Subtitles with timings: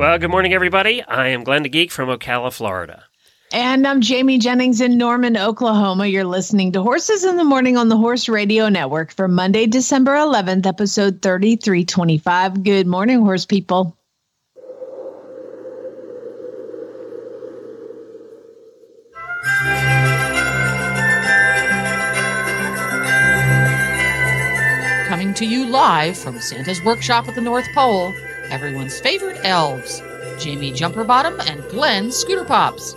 [0.00, 1.02] Well, good morning, everybody.
[1.02, 3.04] I am Glenn the Geek from Ocala, Florida.
[3.52, 6.06] And I'm Jamie Jennings in Norman, Oklahoma.
[6.06, 10.12] You're listening to Horses in the Morning on the Horse Radio Network for Monday, December
[10.12, 12.62] 11th, episode 3325.
[12.62, 13.94] Good morning, horse people.
[25.08, 28.14] Coming to you live from Santa's workshop at the North Pole,
[28.50, 30.00] everyone's favorite elves,
[30.38, 32.94] Jamie Jumperbottom and Glenn Scooter Pops.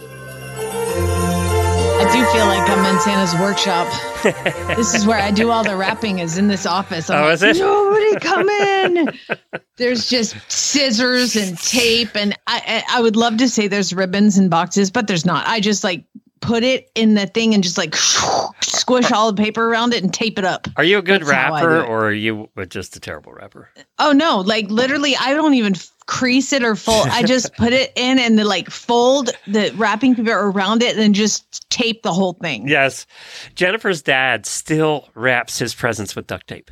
[1.96, 3.88] I do feel like I'm in Santa's workshop.
[4.76, 7.10] this is where I do all the wrapping is in this office.
[7.10, 7.58] I'm Oh, like, is it?
[7.58, 9.10] Nobody come in.
[9.78, 12.10] there's just scissors and tape.
[12.16, 15.48] And I, I I would love to say there's ribbons and boxes, but there's not.
[15.48, 16.04] I just like
[16.44, 17.96] put it in the thing and just like
[18.62, 20.68] squish all the paper around it and tape it up.
[20.76, 23.70] Are you a good That's rapper or are you just a terrible rapper?
[23.98, 25.74] Oh no, like literally I don't even
[26.06, 27.08] crease it or fold.
[27.08, 31.00] I just put it in and then like fold the wrapping paper around it and
[31.00, 32.68] then just tape the whole thing.
[32.68, 33.06] Yes.
[33.56, 36.72] Jennifer's dad still wraps his presents with duct tape.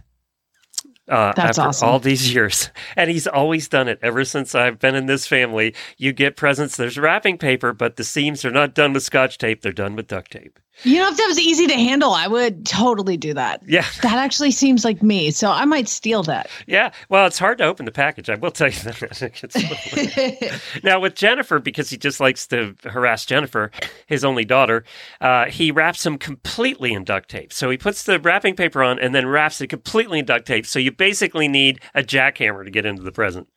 [1.11, 1.89] Uh, That's after awesome.
[1.89, 2.69] all these years.
[2.95, 5.75] And he's always done it ever since I've been in this family.
[5.97, 9.61] You get presents, there's wrapping paper, but the seams are not done with scotch tape,
[9.61, 10.57] they're done with duct tape.
[10.83, 13.61] You know, if that was easy to handle, I would totally do that.
[13.67, 13.85] Yeah.
[14.01, 16.49] That actually seems like me, so I might steal that.
[16.65, 16.91] Yeah.
[17.09, 18.29] Well, it's hard to open the package.
[18.29, 20.61] I will tell you that.
[20.83, 23.71] Now, with Jennifer, because he just likes to harass Jennifer,
[24.07, 24.83] his only daughter,
[25.19, 27.53] uh, he wraps him completely in duct tape.
[27.53, 30.65] So he puts the wrapping paper on and then wraps it completely in duct tape.
[30.65, 33.47] So you basically need a jackhammer to get into the present.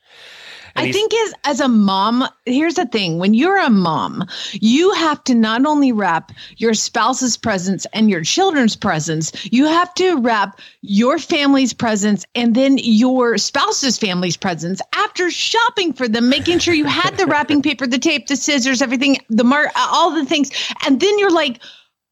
[0.76, 5.22] I think as as a mom, here's the thing: when you're a mom, you have
[5.24, 10.60] to not only wrap your spouse's presents and your children's presents, you have to wrap
[10.82, 16.74] your family's presents and then your spouse's family's presents after shopping for them, making sure
[16.74, 20.50] you had the wrapping paper, the tape, the scissors, everything, the mark, all the things,
[20.86, 21.60] and then you're like.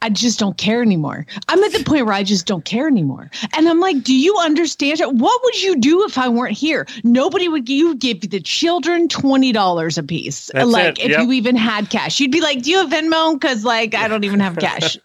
[0.02, 1.24] I just don't care anymore.
[1.48, 3.30] I'm at the point where I just don't care anymore.
[3.56, 5.00] And I'm like, do you understand?
[5.00, 6.86] What would you do if I weren't here?
[7.04, 10.50] Nobody would you give the children $20 a piece.
[10.52, 11.20] That's like it, if yep.
[11.22, 12.18] you even had cash.
[12.18, 13.34] You'd be like, Do you have Venmo?
[13.34, 14.98] Because like I don't even have cash.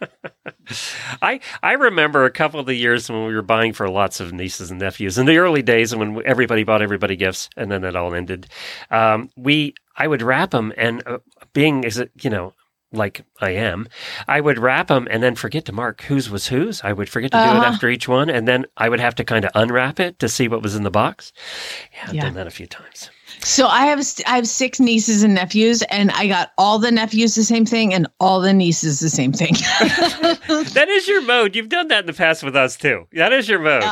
[1.22, 4.34] I, I remember a couple of the years when we were buying for lots of
[4.34, 7.84] nieces and nephews in the early days and when everybody bought everybody gifts and then
[7.84, 8.48] it all ended.
[8.90, 11.20] Um, we I would wrap them and uh,
[11.54, 12.54] being is it you know
[12.94, 13.88] like I am,
[14.28, 16.82] I would wrap them and then forget to mark whose was whose.
[16.84, 17.66] I would forget to do it Uh-huh.
[17.66, 20.48] after each one, and then I would have to kind of unwrap it to see
[20.48, 21.34] what was in the box.
[21.94, 22.22] Yeah, I've Yeah.
[22.24, 23.10] done that a few times.
[23.40, 27.36] So I have I have six nieces and nephews, and I got all the nephews
[27.36, 29.54] the same thing and all the nieces the same thing.
[30.74, 31.56] that is your mode.
[31.56, 33.08] You've done that in the past with us too.
[33.12, 33.84] That is your mode.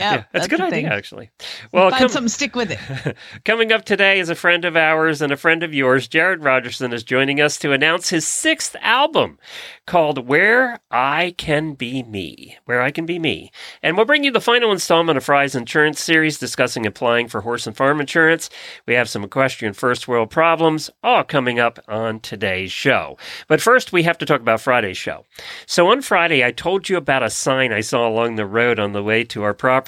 [0.00, 0.14] Yeah.
[0.14, 0.86] Yeah, that's, a good idea, thing.
[0.86, 1.30] actually.
[1.72, 3.16] Well, Find come- something, stick with it.
[3.44, 6.08] Coming up today is a friend of ours and a friend of yours.
[6.08, 9.38] Jared Rogerson is joining us to announce his sixth album
[9.86, 12.56] called Where I Can Be Me.
[12.64, 13.50] Where I Can Be Me.
[13.82, 17.66] And we'll bring you the final installment of Fry's Insurance series discussing applying for horse
[17.66, 18.50] and farm insurance.
[18.86, 23.16] We have some equestrian first world problems, all coming up on today's show.
[23.48, 25.24] But first, we have to talk about Friday's show.
[25.66, 28.92] So on Friday, I told you about a sign I saw along the road on
[28.92, 29.83] the way to our property,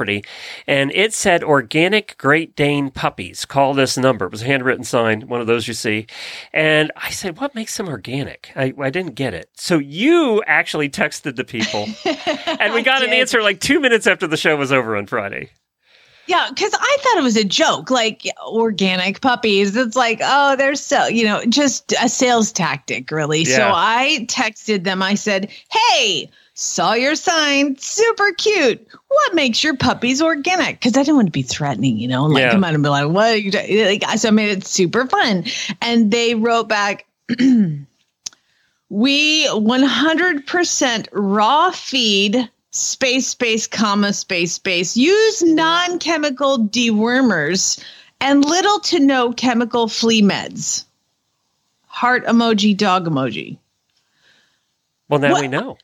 [0.66, 3.44] and it said Organic Great Dane Puppies.
[3.44, 4.26] Call this number.
[4.26, 6.06] It was a handwritten sign, one of those you see.
[6.52, 8.50] And I said, What makes them organic?
[8.54, 9.50] I, I didn't get it.
[9.54, 11.86] So you actually texted the people,
[12.60, 15.50] and we got an answer like two minutes after the show was over on Friday.
[16.26, 19.76] Yeah, because I thought it was a joke, like organic puppies.
[19.76, 23.44] It's like, oh, they're so, you know, just a sales tactic, really.
[23.44, 25.02] So I texted them.
[25.02, 28.84] I said, hey, saw your sign, super cute.
[29.08, 30.80] What makes your puppies organic?
[30.80, 32.50] Because I didn't want to be threatening, you know, like Yeah.
[32.52, 33.34] come out and be like, what?
[33.34, 35.44] are you do-" Like, so I made it super fun.
[35.82, 37.06] And they wrote back,
[38.88, 47.82] we 100% raw feed space space comma space space use non-chemical dewormers
[48.20, 50.84] and little to no chemical flea meds
[51.86, 53.56] heart emoji dog emoji
[55.08, 55.78] Well, now What- we know.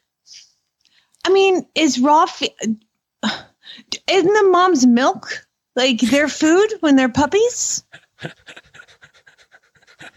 [1.24, 2.54] I mean is raw fe-
[4.10, 5.46] isn't the mom's milk
[5.76, 7.84] like their food when they're puppies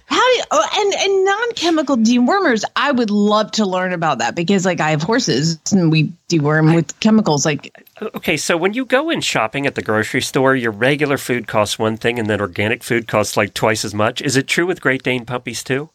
[0.08, 2.64] How do you, oh, and and non-chemical dewormers?
[2.76, 6.76] I would love to learn about that because like I have horses and we deworm
[6.76, 7.46] with chemicals.
[7.46, 11.48] Like Okay, so when you go in shopping at the grocery store, your regular food
[11.48, 14.22] costs one thing and then organic food costs like twice as much.
[14.22, 15.90] Is it true with Great Dane puppies too?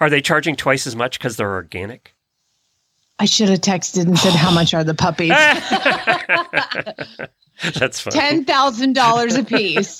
[0.00, 2.14] Are they charging twice as much because they're organic?
[3.18, 5.30] I should have texted and said how much are the puppies?
[7.74, 8.14] That's funny.
[8.14, 9.98] Ten thousand dollars a piece.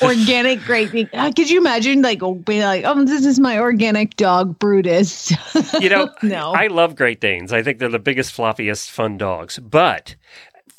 [0.00, 1.10] organic great.
[1.12, 5.30] Uh, could you imagine like oh, be like, oh, this is my organic dog, Brutus.
[5.78, 6.52] You know, no.
[6.52, 7.52] I love Great Danes.
[7.52, 9.58] I think they're the biggest, floppiest, fun dogs.
[9.58, 10.16] But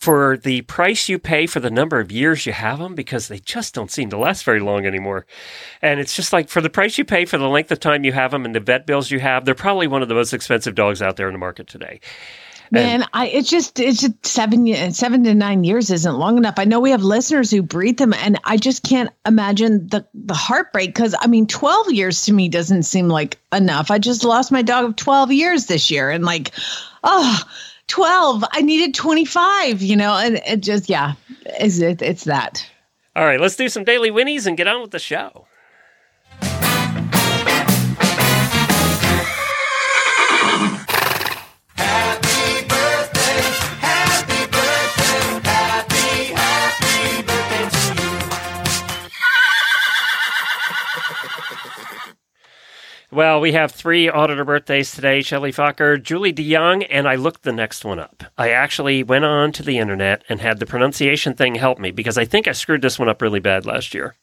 [0.02, 3.38] for the price you pay for the number of years you have them, because they
[3.38, 5.28] just don't seem to last very long anymore.
[5.80, 8.12] And it's just like for the price you pay for the length of time you
[8.12, 10.74] have them and the vet bills you have, they're probably one of the most expensive
[10.74, 12.00] dogs out there in the market today.
[12.74, 16.54] Man, I it's just it's just seven seven to nine years isn't long enough.
[16.58, 20.34] I know we have listeners who breed them, and I just can't imagine the the
[20.34, 23.92] heartbreak because I mean, twelve years to me doesn't seem like enough.
[23.92, 26.52] I just lost my dog of twelve years this year, and like,
[27.04, 27.44] oh,
[27.88, 28.44] 12.
[28.52, 29.82] I needed twenty five.
[29.82, 31.14] You know, and it just yeah,
[31.60, 32.02] is it?
[32.02, 32.66] It's that.
[33.16, 35.46] All right, let's do some daily whinnies and get on with the show.
[53.14, 57.52] Well, we have three auditor birthdays today Shelley Fokker, Julie DeYoung, and I looked the
[57.52, 58.24] next one up.
[58.38, 62.18] I actually went on to the internet and had the pronunciation thing help me because
[62.18, 64.16] I think I screwed this one up really bad last year.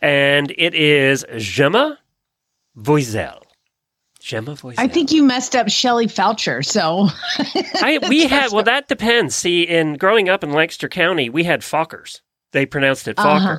[0.00, 1.98] And it is Gemma
[2.78, 3.42] Voisel.
[4.20, 4.78] Gemma Voisel.
[4.78, 6.64] I think you messed up Shelley Foucher.
[6.64, 7.08] So
[7.82, 9.36] I, we had, well, that depends.
[9.36, 12.22] See, in growing up in Lancaster County, we had Fokkers.
[12.52, 13.58] They pronounced it Fokker.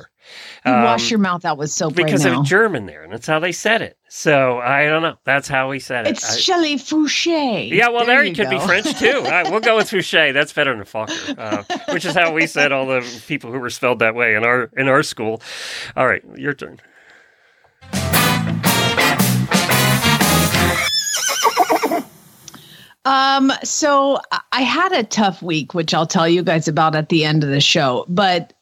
[0.66, 2.40] you wash your mouth out with soap because right now.
[2.40, 3.96] of German there, and that's how they said it.
[4.08, 5.16] So I don't know.
[5.24, 6.10] That's how we said it.
[6.10, 7.70] it's I- Shelley Fouché.
[7.70, 8.58] yeah, well, there, you could be.
[8.58, 9.20] French too.
[9.22, 10.32] Right, we'll go with Fouché.
[10.32, 13.70] That's better than Fokker, uh, which is how we said all the people who were
[13.70, 15.40] spelled that way in our in our school.
[15.96, 16.80] All right, your turn.
[23.06, 24.18] Um, so
[24.52, 27.50] I had a tough week, which I'll tell you guys about at the end of
[27.50, 28.04] the show.
[28.08, 28.52] But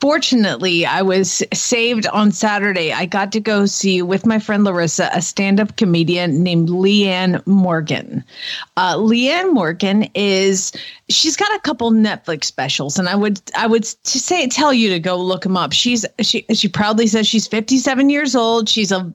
[0.00, 2.92] fortunately, I was saved on Saturday.
[2.92, 8.24] I got to go see with my friend Larissa a stand-up comedian named Leanne Morgan.
[8.76, 10.72] Uh, Leanne Morgan is
[11.08, 14.98] she's got a couple Netflix specials, and I would I would say tell you to
[14.98, 15.72] go look them up.
[15.72, 18.68] She's she she proudly says she's 57 years old.
[18.68, 19.12] She's a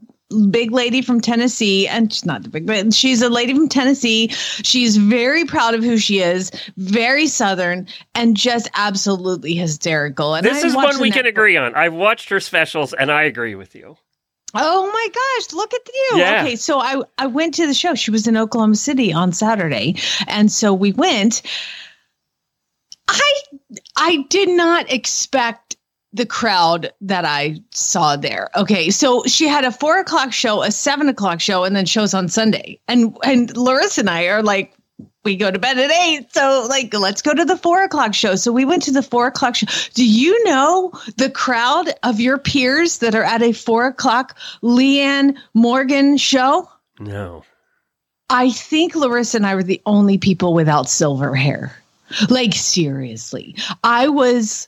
[0.49, 4.29] big lady from Tennessee, and she's not the big, but she's a lady from Tennessee.
[4.29, 10.35] She's very proud of who she is, very Southern, and just absolutely hysterical.
[10.35, 11.75] And This I is one we can agree on.
[11.75, 13.97] I've watched her specials, and I agree with you.
[14.57, 16.17] Oh my gosh, look at you.
[16.17, 16.41] Yeah.
[16.41, 17.93] Okay, so I I went to the show.
[17.93, 19.97] She was in Oklahoma City on Saturday.
[20.27, 21.41] And so we went.
[23.09, 23.33] I
[23.97, 25.64] I did not expect
[26.15, 28.49] the crowd that I saw there.
[28.55, 32.13] Okay, so she had a four o'clock show, a seven o'clock show, and then shows
[32.13, 32.79] on Sunday.
[32.87, 34.73] And and Larissa and I are like,
[35.25, 36.33] we go to bed at eight.
[36.33, 38.35] So like, let's go to the four o'clock show.
[38.35, 39.67] So we went to the four o'clock show.
[39.93, 45.37] Do you know the crowd of your peers that are at a four o'clock Leanne
[45.53, 46.69] Morgan show?
[46.99, 47.43] No.
[48.29, 51.75] I think Larissa and I were the only people without silver hair.
[52.29, 54.67] Like seriously, I was.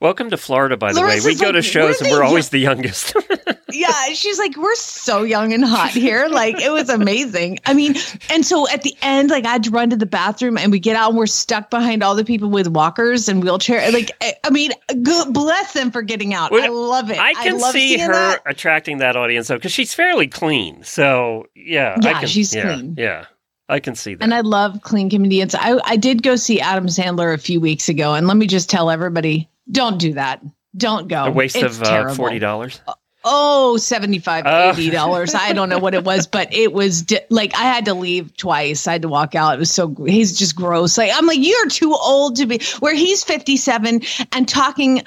[0.00, 1.20] Welcome to Florida, by the way.
[1.24, 3.14] We go like, to shows we're and we're always the youngest.
[3.74, 6.28] Yeah, she's like, we're so young and hot here.
[6.28, 7.58] Like it was amazing.
[7.64, 7.94] I mean,
[8.28, 10.78] and so at the end, like I had to run to the bathroom, and we
[10.78, 13.90] get out, and we're stuck behind all the people with walkers and wheelchair.
[13.90, 14.72] Like, I- I mean,
[15.02, 16.50] good bless them for getting out.
[16.50, 17.18] Well, I love it.
[17.18, 18.42] I can love see her that.
[18.44, 20.84] attracting that audience though, because she's fairly clean.
[20.84, 22.94] So yeah, I Yeah, can, she's yeah, clean.
[22.98, 23.24] Yeah,
[23.70, 24.22] I can see that.
[24.22, 25.54] And I love clean comedians.
[25.54, 28.68] I, I did go see Adam Sandler a few weeks ago, and let me just
[28.68, 30.42] tell everybody don't do that.
[30.76, 31.24] Don't go.
[31.24, 32.80] a waste It's of uh, forty dollars.
[33.24, 34.70] Oh, 75 Oh.
[34.72, 35.32] 80 dollars.
[35.32, 38.36] I don't know what it was, but it was di- like I had to leave
[38.36, 38.88] twice.
[38.88, 39.54] I had to walk out.
[39.54, 40.98] It was so he's just gross.
[40.98, 44.00] Like I'm like you're too old to be where he's 57
[44.32, 45.02] and talking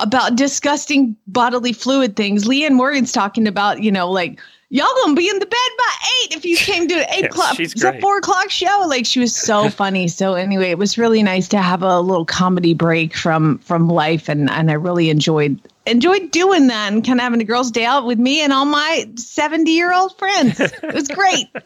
[0.00, 2.44] about disgusting bodily fluid things.
[2.46, 4.40] Leanne Morgan's talking about, you know, like
[4.70, 7.26] y'all gonna be in the bed by eight if you came to an eight Yeah,
[7.26, 8.00] o'clock, she's it's a great.
[8.00, 8.84] four o'clock show.
[8.86, 10.08] Like she was so funny.
[10.08, 14.28] So anyway, it was really nice to have a little comedy break from from life,
[14.28, 17.84] and and I really enjoyed enjoyed doing that and kind of having a girls' day
[17.84, 20.60] out with me and all my seventy year old friends.
[20.60, 21.46] It was great.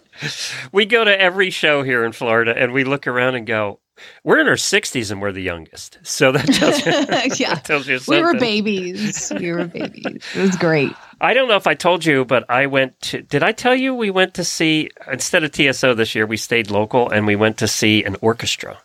[0.71, 3.81] We go to every show here in Florida, and we look around and go,
[4.23, 6.93] "We're in our sixties, and we're the youngest." So that tells you,
[7.45, 7.55] yeah.
[7.57, 8.25] that tells you something.
[8.25, 9.33] We were babies.
[9.37, 10.23] We were babies.
[10.37, 10.93] It was great.
[11.21, 13.23] I don't know if I told you, but I went to.
[13.23, 16.27] Did I tell you we went to see instead of TSO this year?
[16.27, 18.79] We stayed local and we went to see an orchestra,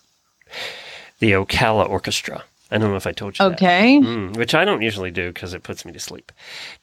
[1.19, 2.43] the Ocala Orchestra.
[2.71, 3.45] I don't know if I told you.
[3.49, 3.55] that.
[3.55, 3.99] Okay.
[3.99, 6.31] Mm, which I don't usually do because it puts me to sleep.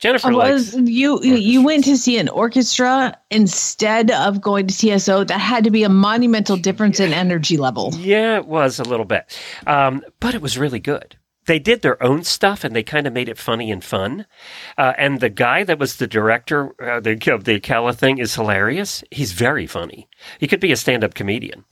[0.01, 5.23] Jennifer Oh, was you you went to see an orchestra instead of going to TSO?
[5.25, 7.95] That had to be a monumental difference in energy level.
[7.95, 9.39] Yeah, it was a little bit,
[9.69, 11.17] um, but it was really good.
[11.47, 14.27] They did their own stuff and they kind of made it funny and fun.
[14.77, 17.61] Uh, and the guy that was the director uh, the, of the
[17.93, 19.03] thing is hilarious.
[19.11, 20.09] He's very funny.
[20.41, 21.65] He could be a stand-up comedian.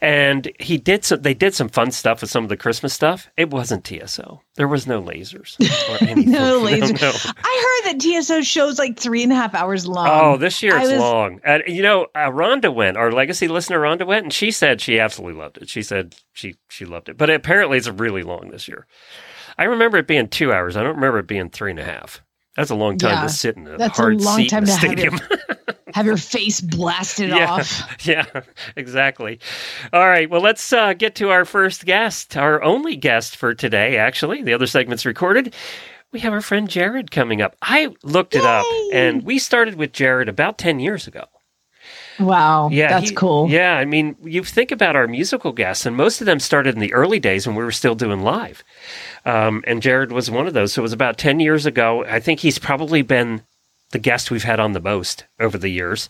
[0.00, 1.22] And he did some.
[1.22, 3.28] They did some fun stuff with some of the Christmas stuff.
[3.36, 4.40] It wasn't TSO.
[4.54, 5.58] There was no lasers
[5.90, 6.30] or anything.
[6.30, 7.00] No lasers.
[7.00, 7.32] no.
[7.36, 10.08] I heard that TSO shows like three and a half hours long.
[10.08, 11.40] Oh, this year I it's was- long.
[11.44, 12.96] And you know, uh, Rhonda went.
[12.96, 15.68] Our legacy listener Rhonda went, and she said she absolutely loved it.
[15.68, 17.16] She said she she loved it.
[17.18, 18.86] But apparently, it's really long this year.
[19.58, 20.76] I remember it being two hours.
[20.76, 22.22] I don't remember it being three and a half.
[22.56, 24.68] That's a long time Yeah, to sit in a a hard long seat time in
[24.68, 25.38] the to have your- stadium.
[25.98, 28.06] Have your face blasted yeah, off.
[28.06, 28.24] yeah,
[28.76, 29.40] exactly.
[29.92, 33.96] All right, well, let's uh, get to our first guest, our only guest for today.
[33.96, 35.56] Actually, the other segment's recorded.
[36.12, 37.56] We have our friend Jared coming up.
[37.60, 41.24] I looked it up, and we started with Jared about ten years ago.
[42.20, 42.68] Wow.
[42.70, 43.50] Yeah, That's he- cool.
[43.50, 46.80] Yeah, I mean, you think about our musical guests, and most of them started in
[46.80, 48.62] the early days when we were still doing live.
[49.24, 50.74] Um, and Jared was one of those.
[50.74, 52.04] So it was about 10 years ago.
[52.04, 53.42] I think he's probably been
[53.90, 56.08] the guest we've had on the most over the years.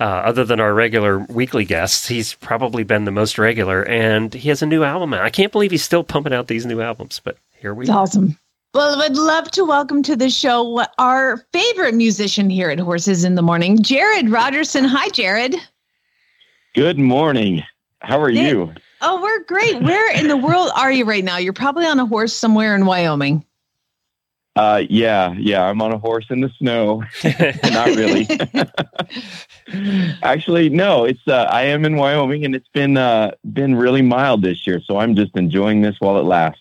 [0.00, 3.82] Uh, other than our regular weekly guests, he's probably been the most regular.
[3.82, 5.22] And he has a new album out.
[5.22, 7.98] I can't believe he's still pumping out these new albums, but here we It's are.
[8.00, 8.38] awesome.
[8.74, 13.34] Well, I'd love to welcome to the show our favorite musician here at Horses in
[13.34, 14.84] the Morning, Jared Rogerson.
[14.84, 15.56] Hi, Jared.
[16.74, 17.64] Good morning.
[18.00, 18.48] How are Hey.
[18.50, 18.72] you?
[19.00, 19.80] Oh, we're great.
[19.80, 21.38] Where in the world are you right now?
[21.38, 23.44] You're probably on a horse somewhere in Wyoming.
[24.58, 25.62] Uh, yeah, yeah.
[25.62, 27.04] I'm on a horse in the snow.
[27.70, 28.26] Not really.
[30.24, 31.04] Actually, no.
[31.04, 34.80] It's uh, I am in Wyoming, and it's been uh, been really mild this year.
[34.84, 36.60] So I'm just enjoying this while it lasts.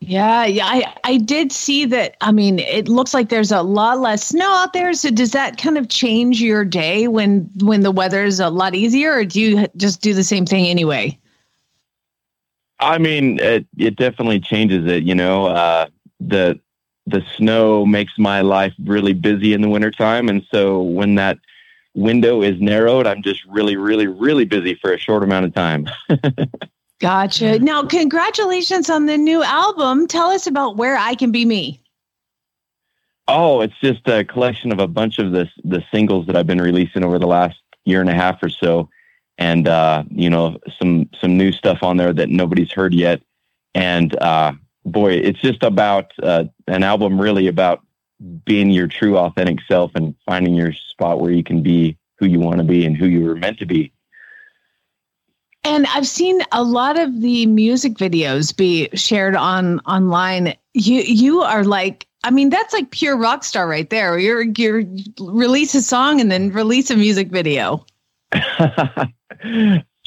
[0.00, 0.64] Yeah, yeah.
[0.64, 2.16] I, I did see that.
[2.22, 4.94] I mean, it looks like there's a lot less snow out there.
[4.94, 8.74] So does that kind of change your day when when the weather is a lot
[8.74, 11.18] easier, or do you just do the same thing anyway?
[12.80, 15.02] I mean, it it definitely changes it.
[15.02, 16.58] You know, uh, the
[17.06, 21.38] the snow makes my life really busy in the wintertime, and so when that
[21.94, 25.86] window is narrowed, I'm just really, really, really busy for a short amount of time.
[27.00, 27.58] Gotcha.
[27.58, 30.06] Now, congratulations on the new album.
[30.06, 31.80] Tell us about Where I Can Be Me.
[33.26, 36.60] Oh, it's just a collection of a bunch of the the singles that I've been
[36.60, 38.88] releasing over the last year and a half or so,
[39.38, 43.22] and uh, you know some some new stuff on there that nobody's heard yet.
[43.74, 44.52] And uh,
[44.84, 47.82] boy, it's just about uh, an album really about
[48.44, 52.40] being your true authentic self and finding your spot where you can be who you
[52.40, 53.92] want to be and who you were meant to be.
[55.64, 60.54] And I've seen a lot of the music videos be shared on online.
[60.74, 64.18] You you are like, I mean, that's like pure rock star right there.
[64.18, 64.84] You're you're
[65.18, 67.86] release a song and then release a music video.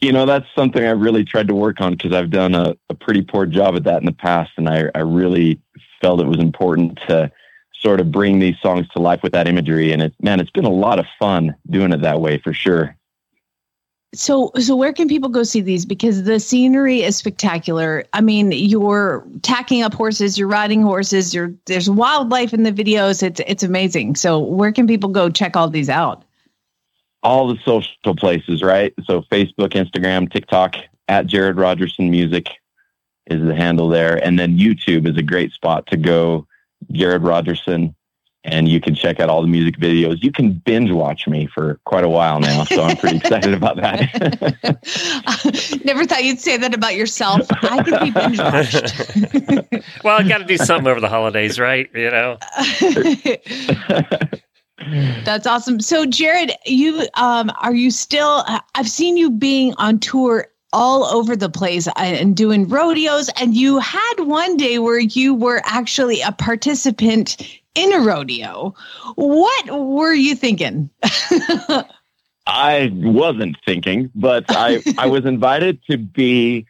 [0.02, 2.94] you know, that's something I really tried to work on because I've done a, a
[2.94, 4.52] pretty poor job at that in the past.
[4.58, 5.60] And I, I really
[6.02, 7.32] felt it was important to
[7.74, 9.92] sort of bring these songs to life with that imagery.
[9.92, 12.96] And it's, man, it's been a lot of fun doing it that way for sure.
[14.14, 15.86] So so where can people go see these?
[15.86, 18.06] Because the scenery is spectacular.
[18.14, 23.22] I mean, you're tacking up horses, you're riding horses, you're there's wildlife in the videos.
[23.22, 24.16] It's it's amazing.
[24.16, 26.24] So where can people go check all these out?
[27.24, 28.94] All the social places, right?
[29.06, 30.76] So Facebook, Instagram, TikTok,
[31.08, 32.50] at Jared Rogerson Music
[33.28, 34.24] is the handle there.
[34.24, 36.48] And then YouTube is a great spot to go,
[36.92, 37.94] Jared Rogerson.
[38.44, 40.24] And you can check out all the music videos.
[40.24, 42.64] You can binge watch me for quite a while now.
[42.64, 44.00] So I'm pretty excited about that.
[45.84, 47.46] Never thought you'd say that about yourself.
[47.52, 48.94] I can be binge watched.
[50.04, 51.90] well, I got to do something over the holidays, right?
[51.94, 52.38] You know?
[55.24, 55.80] That's awesome.
[55.80, 58.44] So, Jared, you um, are you still?
[58.76, 63.80] I've seen you being on tour all over the place and doing rodeos, and you
[63.80, 68.76] had one day where you were actually a participant in a rodeo.
[69.16, 70.90] What were you thinking?
[72.48, 76.66] I wasn't thinking, but I, I was invited to be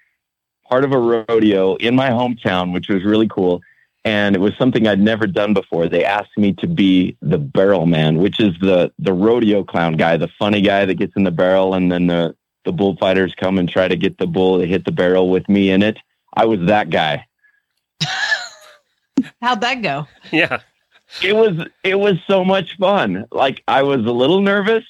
[0.67, 3.61] part of a rodeo in my hometown, which was really cool.
[4.05, 5.89] And it was something I'd never done before.
[5.89, 10.15] They asked me to be the barrel man, which is the, the rodeo clown guy,
[10.15, 13.67] the funny guy that gets in the barrel and then the, the bullfighters come and
[13.67, 15.97] try to get the bull to hit the barrel with me in it.
[16.33, 17.25] I was that guy.
[19.41, 20.07] How'd that go?
[20.31, 20.59] Yeah.
[21.23, 23.25] it was it was so much fun.
[23.31, 24.83] Like I was a little nervous,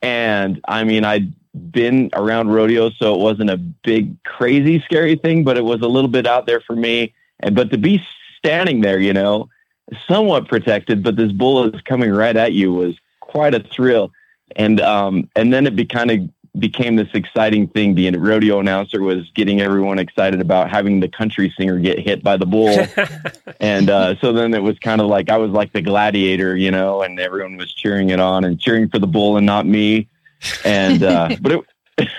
[0.00, 1.32] and I mean I'd
[1.70, 5.88] been around rodeos, so it wasn't a big, crazy, scary thing, but it was a
[5.88, 7.14] little bit out there for me.
[7.40, 8.02] And but to be
[8.40, 9.48] standing there, you know,
[10.06, 14.10] somewhat protected, but this bull is coming right at you was quite a thrill.
[14.56, 16.28] And um, and then it be kind of
[16.58, 17.94] became this exciting thing.
[17.94, 22.36] The rodeo announcer was getting everyone excited about having the country singer get hit by
[22.36, 22.76] the bull.
[23.60, 26.70] and uh, so then it was kind of like I was like the gladiator, you
[26.70, 30.08] know, and everyone was cheering it on and cheering for the bull and not me.
[30.64, 31.60] And uh, but it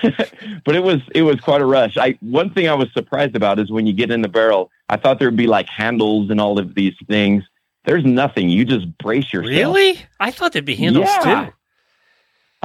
[0.64, 1.96] but it was it was quite a rush.
[1.96, 4.96] I one thing I was surprised about is when you get in the barrel, I
[4.96, 7.44] thought there'd be like handles and all of these things.
[7.84, 8.48] There's nothing.
[8.48, 9.50] You just brace yourself.
[9.50, 10.00] Really?
[10.20, 11.46] I thought there'd be handles Yeah.
[11.46, 11.52] too.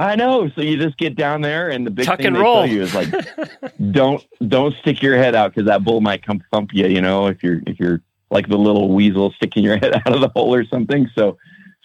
[0.00, 0.48] I know.
[0.50, 2.62] So you just get down there, and the big Tuck thing they roll.
[2.62, 3.08] tell you is like,
[3.90, 6.86] don't don't stick your head out because that bull might come thump you.
[6.86, 10.20] You know, if you're if you're like the little weasel sticking your head out of
[10.20, 11.10] the hole or something.
[11.16, 11.36] So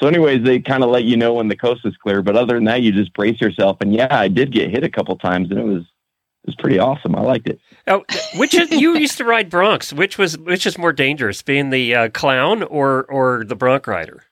[0.04, 2.22] so anyways, they kind of let you know when the coast is clear.
[2.22, 3.78] But other than that, you just brace yourself.
[3.80, 6.78] And yeah, I did get hit a couple times, and it was it was pretty
[6.78, 7.16] awesome.
[7.16, 7.62] I liked it.
[7.88, 8.04] Oh,
[8.36, 9.94] which is you used to ride broncs?
[9.94, 14.26] Which was which is more dangerous, being the uh, clown or or the bronc rider?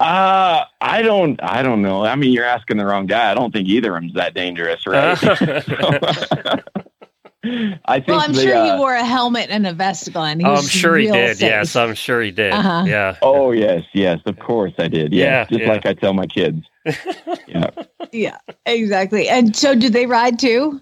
[0.00, 2.06] Uh, I don't, I don't know.
[2.06, 3.30] I mean, you're asking the wrong guy.
[3.30, 5.18] I don't think either of them's that dangerous, right?
[7.44, 10.40] I think Well, I'm the, sure uh, he wore a helmet and a vest, Glenn.
[10.40, 11.36] He Oh, I'm sure he did.
[11.36, 11.48] safe.
[11.48, 12.52] Yes, I'm sure he did.
[12.52, 12.84] Uh-huh.
[12.86, 13.16] Yeah.
[13.22, 15.12] Oh yes, yes, of course I did.
[15.12, 15.68] Yeah, Yeah, just yeah.
[15.68, 16.64] like I tell my kids.
[17.46, 17.70] yeah,
[18.12, 19.28] Yeah, exactly.
[19.28, 20.80] And so, do they ride too?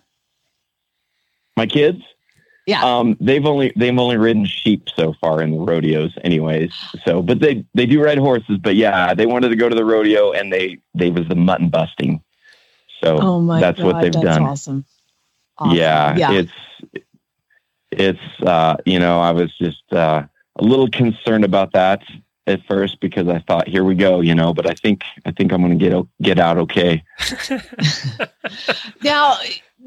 [1.57, 2.03] my kids.
[2.67, 2.83] Yeah.
[2.85, 6.73] Um, they've only they've only ridden sheep so far in the rodeos, anyways.
[7.05, 8.59] So, but they they do ride horses.
[8.63, 11.69] But yeah, they wanted to go to the rodeo, and they they was the mutton
[11.69, 12.23] busting.
[13.05, 14.43] So Oh my that's god, what they've that's done.
[14.43, 14.85] awesome.
[15.59, 15.77] Awesome.
[15.77, 16.33] Yeah, yeah.
[16.33, 16.53] it's
[17.91, 20.25] it's uh, you know I was just uh,
[20.57, 22.03] a little concerned about that
[22.47, 24.53] at first because I thought here we go, you know.
[24.53, 27.03] But I think I think I'm going to get get out okay.
[29.03, 29.37] Now,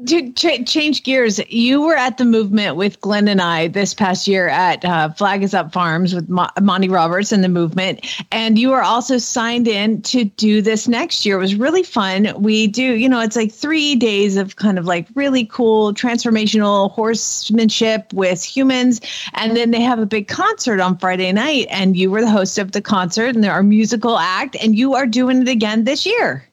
[0.06, 4.26] to ch- change gears, you were at the movement with Glenn and I this past
[4.26, 8.58] year at uh, Flag is Up Farms with Mo- Monty Roberts and the movement, and
[8.58, 11.36] you are also signed in to do this next year.
[11.36, 12.32] It was really fun.
[12.36, 16.90] We do, you know, it's like three days of kind of like really cool transformational
[16.92, 19.00] horsemanship with humans,
[19.34, 22.58] and then they have a big concert on Friday night, and you were the host
[22.58, 26.44] of the concert, and our musical act, and you are doing it again this year.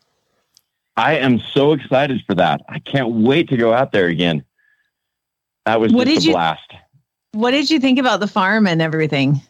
[0.98, 2.62] I am so excited for that.
[2.68, 4.44] I can't wait to go out there again.
[5.66, 6.74] That was What just did a you- blast.
[7.34, 9.42] What did you think about the farm and everything?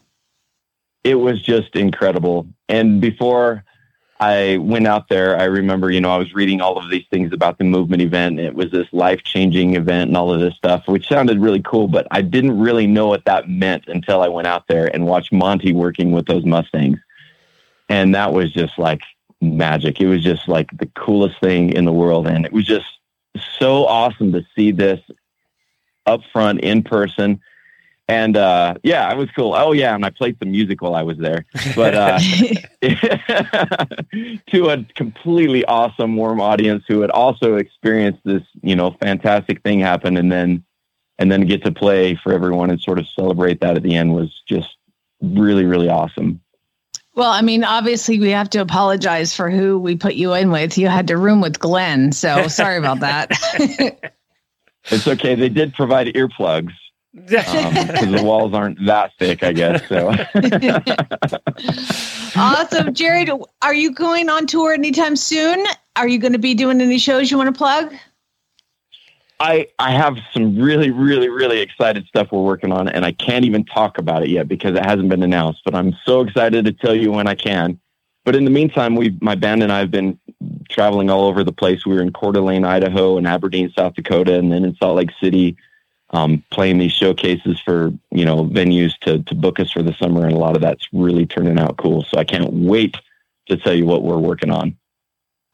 [1.04, 2.48] It was just incredible.
[2.68, 3.64] And before
[4.20, 7.32] I went out there, I remember, you know, I was reading all of these things
[7.32, 8.40] about the movement event.
[8.40, 11.88] It was this life changing event and all of this stuff, which sounded really cool,
[11.88, 15.32] but I didn't really know what that meant until I went out there and watched
[15.32, 17.00] Monty working with those Mustangs.
[17.88, 19.02] And that was just like
[19.42, 20.00] magic.
[20.02, 22.28] It was just like the coolest thing in the world.
[22.28, 22.88] And it was just
[23.60, 25.00] so awesome to see this
[26.06, 27.42] up front in person.
[28.10, 29.54] And uh, yeah, it was cool.
[29.54, 31.46] Oh yeah, and I played some music while I was there.
[31.76, 32.20] But uh,
[34.52, 39.82] to a completely awesome, warm audience who had also experienced this, you know, fantastic thing
[39.82, 40.64] happen, and then
[41.20, 44.14] and then get to play for everyone and sort of celebrate that at the end
[44.14, 44.78] was just
[45.22, 46.40] really, really awesome.
[47.18, 50.78] Well, I mean, obviously, we have to apologize for who we put you in with.
[50.78, 53.32] You had to room with Glenn, so sorry about that.
[54.90, 55.36] It's okay.
[55.36, 56.72] They did provide earplugs
[57.14, 59.86] um, because the walls aren't that thick, I guess.
[59.90, 60.14] So.
[62.40, 63.30] awesome, Jared.
[63.62, 65.66] Are you going on tour anytime soon?
[65.98, 67.94] Are you going to be doing any shows you want to plug?
[69.40, 73.46] I I have some really really really excited stuff we're working on, and I can't
[73.46, 75.62] even talk about it yet because it hasn't been announced.
[75.64, 77.80] But I'm so excited to tell you when I can.
[78.26, 80.20] But in the meantime, we my band and I have been
[80.70, 81.86] traveling all over the place.
[81.86, 85.12] We were in Coeur d'Alene, Idaho, and Aberdeen, South Dakota, and then in Salt Lake
[85.22, 85.56] City,
[86.10, 90.26] um, playing these showcases for you know venues to to book us for the summer,
[90.26, 92.04] and a lot of that's really turning out cool.
[92.04, 92.98] So I can't wait
[93.50, 94.76] to tell you what we're working on.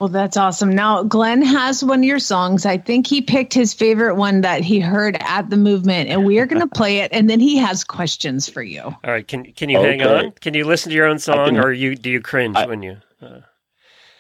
[0.04, 0.76] Well, that's awesome.
[0.76, 2.66] Now, Glenn has one of your songs.
[2.66, 6.39] I think he picked his favorite one that he heard at the movement, and we
[6.39, 7.10] are going to play it.
[7.13, 8.82] And then he has questions for you.
[8.82, 9.26] All right.
[9.26, 10.32] Can can you hang on?
[10.42, 12.84] Can you listen to your own song, can- or you do you cringe I- when
[12.84, 12.98] you?
[13.22, 13.39] Uh,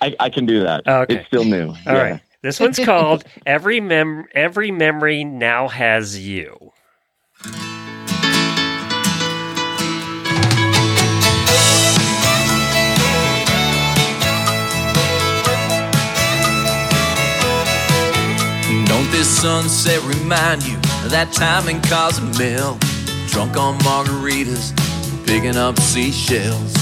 [0.01, 0.87] I, I can do that.
[0.87, 1.15] Okay.
[1.17, 1.73] It's still new.
[1.85, 2.21] all right.
[2.43, 6.71] This one's called "Every Mem Every Memory Now Has You."
[19.23, 22.77] This sunset remind you of that time in Cozumel?
[23.27, 24.75] Drunk on margaritas,
[25.25, 26.73] picking up seashells.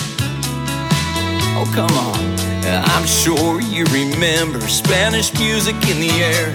[1.54, 2.18] Oh, come on.
[2.66, 6.50] Uh, I'm sure you remember Spanish music in the air.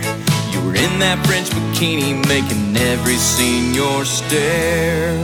[0.50, 5.14] You were in that French bikini making every senior stare.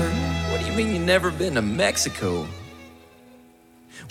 [0.49, 2.47] What do you mean you never been to Mexico?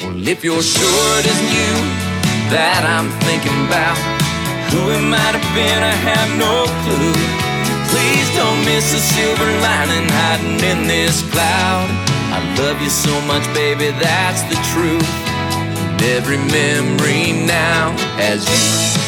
[0.02, 1.74] Well, if you're sure it isn't you
[2.52, 4.21] that I'm thinking about,
[4.72, 7.20] who it might have been, I have no clue.
[7.92, 11.88] Please don't miss the silver lining hiding in this cloud.
[12.32, 15.12] I love you so much, baby, that's the truth.
[15.76, 19.02] And every memory now has you.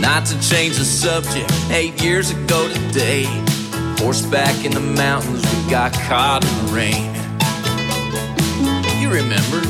[0.00, 3.24] Not to change the subject, eight years ago today,
[3.98, 7.21] horseback in the mountains, we got caught in the rain.
[9.12, 9.60] Remember,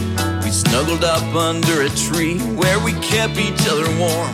[0.45, 4.31] we snuggled up under a tree where we kept each other warm.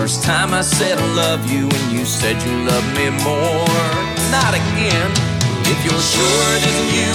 [0.00, 3.68] First time I said I love you, and you said you love me more.
[4.32, 5.12] Not again.
[5.68, 7.12] If you're sure it isn't you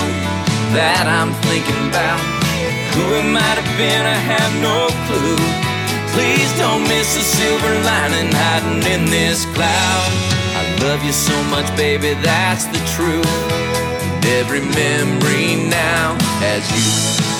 [0.77, 2.21] that I'm thinking about,
[2.93, 5.41] who it might have been, I have no clue.
[6.13, 10.09] Please don't miss the silver lining hiding in this cloud.
[10.53, 13.25] I love you so much, baby, that's the truth.
[13.97, 17.30] And every memory now has you.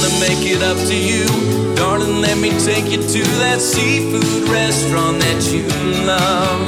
[0.00, 1.26] I wanna make it up to you,
[1.76, 2.22] darling.
[2.22, 5.62] Let me take you to that seafood restaurant that you
[6.06, 6.66] love.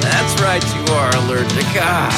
[0.00, 1.66] That's right, you are allergic.
[1.74, 2.12] Ah.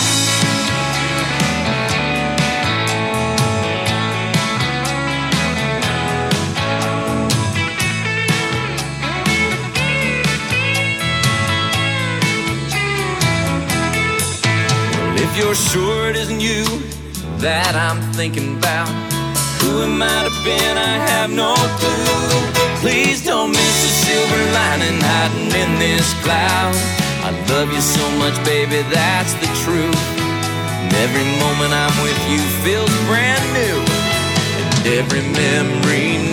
[15.17, 16.65] If you're sure it isn't you
[17.39, 19.18] that I'm thinking about,
[19.63, 22.29] who it might have been, I have no clue.
[22.81, 26.75] Please don't miss the silver lining hiding in this cloud.
[27.27, 30.03] I love you so much, baby, that's the truth.
[30.81, 33.79] And every moment I'm with you feels brand new.
[34.61, 36.28] And every memory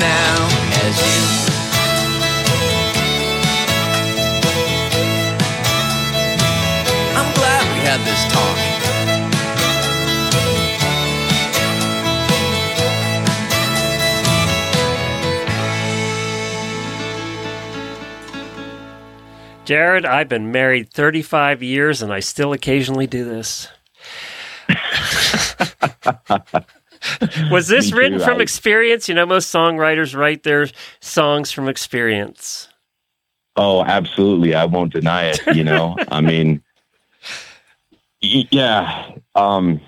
[19.66, 23.68] Jared, I've been married 35 years and I still occasionally do this.
[27.52, 29.10] Was this too, written from I- experience?
[29.10, 30.68] You know, most songwriters write their
[31.02, 32.68] songs from experience.
[33.56, 34.54] Oh, absolutely.
[34.54, 35.40] I won't deny it.
[35.56, 36.62] You know, I mean,
[38.22, 39.12] yeah.
[39.34, 39.80] Um,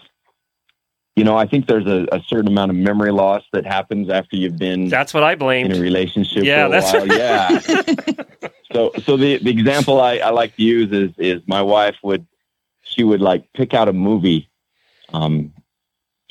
[1.18, 4.36] you know, I think there's a, a certain amount of memory loss that happens after
[4.36, 5.66] you've been That's what I blame.
[5.66, 7.08] in a relationship Yeah, for a while.
[7.08, 7.60] Yeah.
[8.72, 12.28] so, so the, the example I, I like to use is, is my wife would,
[12.84, 14.48] she would like pick out a movie,
[15.12, 15.52] um,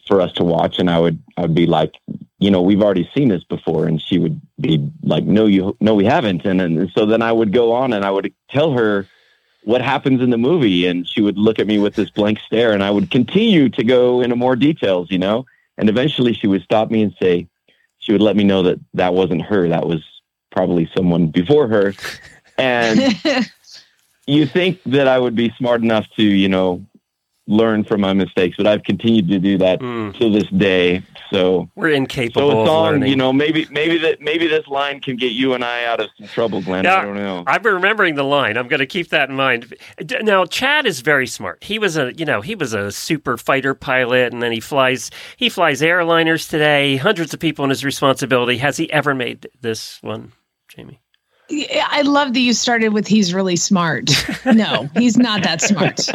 [0.06, 0.78] for us to watch.
[0.78, 1.96] And I would, I would be like,
[2.38, 3.86] you know, we've already seen this before.
[3.86, 6.44] And she would be like, no, you, no, we haven't.
[6.44, 9.08] And, and so then I would go on and I would tell her
[9.66, 10.86] what happens in the movie.
[10.86, 13.82] And she would look at me with this blank stare and I would continue to
[13.82, 15.44] go into more details, you know,
[15.76, 17.48] and eventually she would stop me and say,
[17.98, 19.68] she would let me know that that wasn't her.
[19.68, 20.04] That was
[20.52, 21.94] probably someone before her.
[22.56, 23.20] And
[24.28, 26.86] you think that I would be smart enough to, you know,
[27.48, 31.02] learn from my mistakes, but I've continued to do that Mm, to this day.
[31.30, 33.08] So, we're incapable so a of song, learning.
[33.10, 36.08] you know, maybe maybe that maybe this line can get you and I out of
[36.18, 36.84] some trouble, Glenn.
[36.84, 36.98] Yeah.
[36.98, 37.42] I don't know.
[37.48, 38.56] I'm remembering the line.
[38.56, 39.74] I'm going to keep that in mind.
[40.22, 41.64] Now, Chad is very smart.
[41.64, 45.10] He was a, you know, he was a super fighter pilot, and then he flies,
[45.36, 46.96] he flies airliners today.
[46.96, 48.58] Hundreds of people in his responsibility.
[48.58, 50.30] Has he ever made this one,
[50.68, 51.00] Jamie?
[51.48, 54.10] Yeah, I love that you started with he's really smart.
[54.44, 56.08] No, he's not that smart.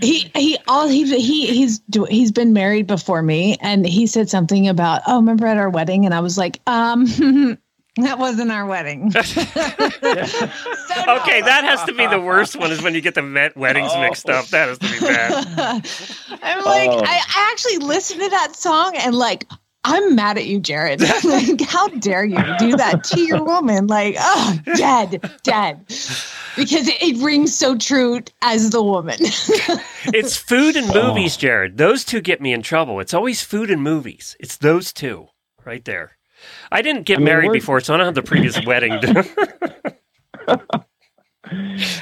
[0.00, 4.28] He he all he he he's do, he's been married before me and he said
[4.28, 7.04] something about oh remember at our wedding and I was like um
[7.96, 9.12] that wasn't our wedding.
[10.88, 11.16] So, no.
[11.20, 12.70] Okay, that has to be the worst one.
[12.72, 14.46] Is when you get the met weddings mixed up.
[14.48, 15.32] That has to be bad.
[16.42, 17.02] I'm like Oh.
[17.04, 19.46] I, I actually listened to that song and like
[19.88, 21.00] I'm mad at you, Jared.
[21.24, 23.86] like, how dare you do that to your woman?
[23.86, 25.82] Like, oh, dead, dead.
[26.56, 29.18] Because it, it rings so true as the woman.
[30.10, 31.08] It's food and oh.
[31.08, 31.76] movies, Jared.
[31.76, 32.98] Those two get me in trouble.
[33.00, 34.36] It's always food and movies.
[34.40, 35.28] It's those two
[35.66, 36.16] right there.
[36.72, 38.98] I didn't get I mean, married we're- before, so I don't have the previous wedding.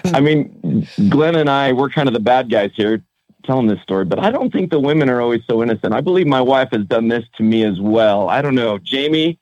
[0.05, 3.03] I mean, Glenn and I, we're kind of the bad guys here
[3.47, 5.95] telling this story, but I don't think the women are always so innocent.
[5.95, 8.29] I believe my wife has done this to me as well.
[8.29, 8.79] I don't know.
[8.79, 9.39] Jamie,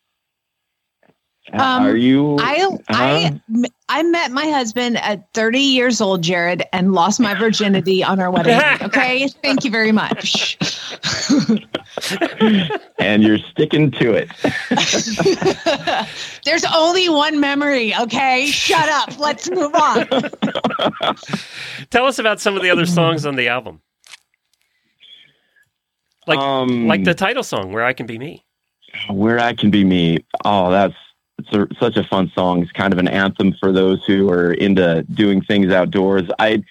[1.52, 2.36] Um, Are you?
[2.40, 3.40] I I
[3.90, 8.30] I met my husband at 30 years old, Jared, and lost my virginity on our
[8.30, 8.82] wedding night.
[8.88, 10.56] Okay, thank you very much.
[12.98, 14.30] and you're sticking to it.
[16.44, 17.94] There's only one memory.
[17.94, 19.18] Okay, shut up.
[19.18, 20.06] Let's move on.
[21.90, 23.80] Tell us about some of the other songs on the album.
[26.26, 28.44] Like um, like the title song, Where I Can Be Me.
[29.10, 30.24] Where I Can Be Me.
[30.44, 30.94] Oh, that's
[31.38, 32.62] it's a, such a fun song.
[32.62, 36.28] It's kind of an anthem for those who are into doing things outdoors.
[36.38, 36.62] I,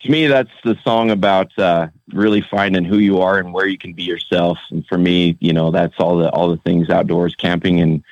[0.00, 3.78] to me, that's the song about uh, really finding who you are and where you
[3.78, 4.58] can be yourself.
[4.70, 8.02] And for me, you know, that's all the all the things outdoors, camping and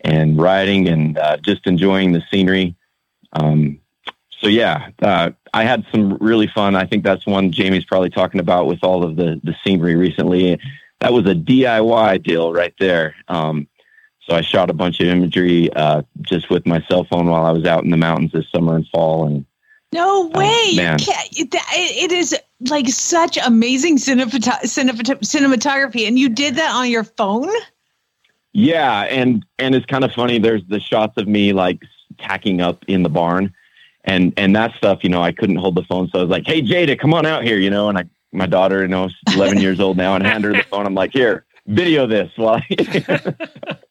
[0.00, 2.74] and riding and uh, just enjoying the scenery.
[3.32, 3.80] Um,
[4.30, 6.74] so yeah, uh, I had some really fun.
[6.76, 10.60] I think that's one Jamie's probably talking about with all of the the scenery recently.
[11.00, 13.14] That was a DIY deal right there.
[13.28, 13.68] Um,
[14.22, 17.50] so I shot a bunch of imagery uh, just with my cell phone while I
[17.52, 19.26] was out in the mountains this summer and fall.
[19.26, 19.44] And
[19.92, 20.96] no Oh, way, you man.
[21.00, 22.34] It, it is
[22.68, 27.50] like such amazing cinemat- cinemat- cinematography, and you did that on your phone.
[28.52, 30.38] yeah, and and it's kind of funny.
[30.38, 31.80] There's the shots of me like
[32.18, 33.52] tacking up in the barn,
[34.04, 35.00] and and that stuff.
[35.02, 37.26] You know, I couldn't hold the phone, so I was like, "Hey, Jada, come on
[37.26, 40.14] out here." You know, and I my daughter, you know, is 11 years old now,
[40.14, 40.86] and I hand her the phone.
[40.86, 42.60] I'm like, "Here, video this." While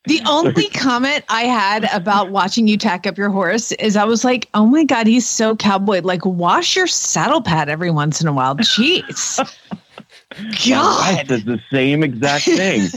[0.05, 4.25] The only comment I had about watching you tack up your horse is I was
[4.25, 6.01] like, oh my God, he's so cowboy.
[6.03, 8.57] Like, wash your saddle pad every once in a while.
[8.57, 9.37] Jeez.
[10.67, 11.27] God, God.
[11.27, 12.89] does the same exact thing.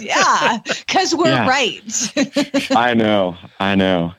[0.00, 0.58] yeah.
[0.66, 1.46] Because we're Yeah.
[1.46, 2.70] right.
[2.70, 4.14] I know, I know.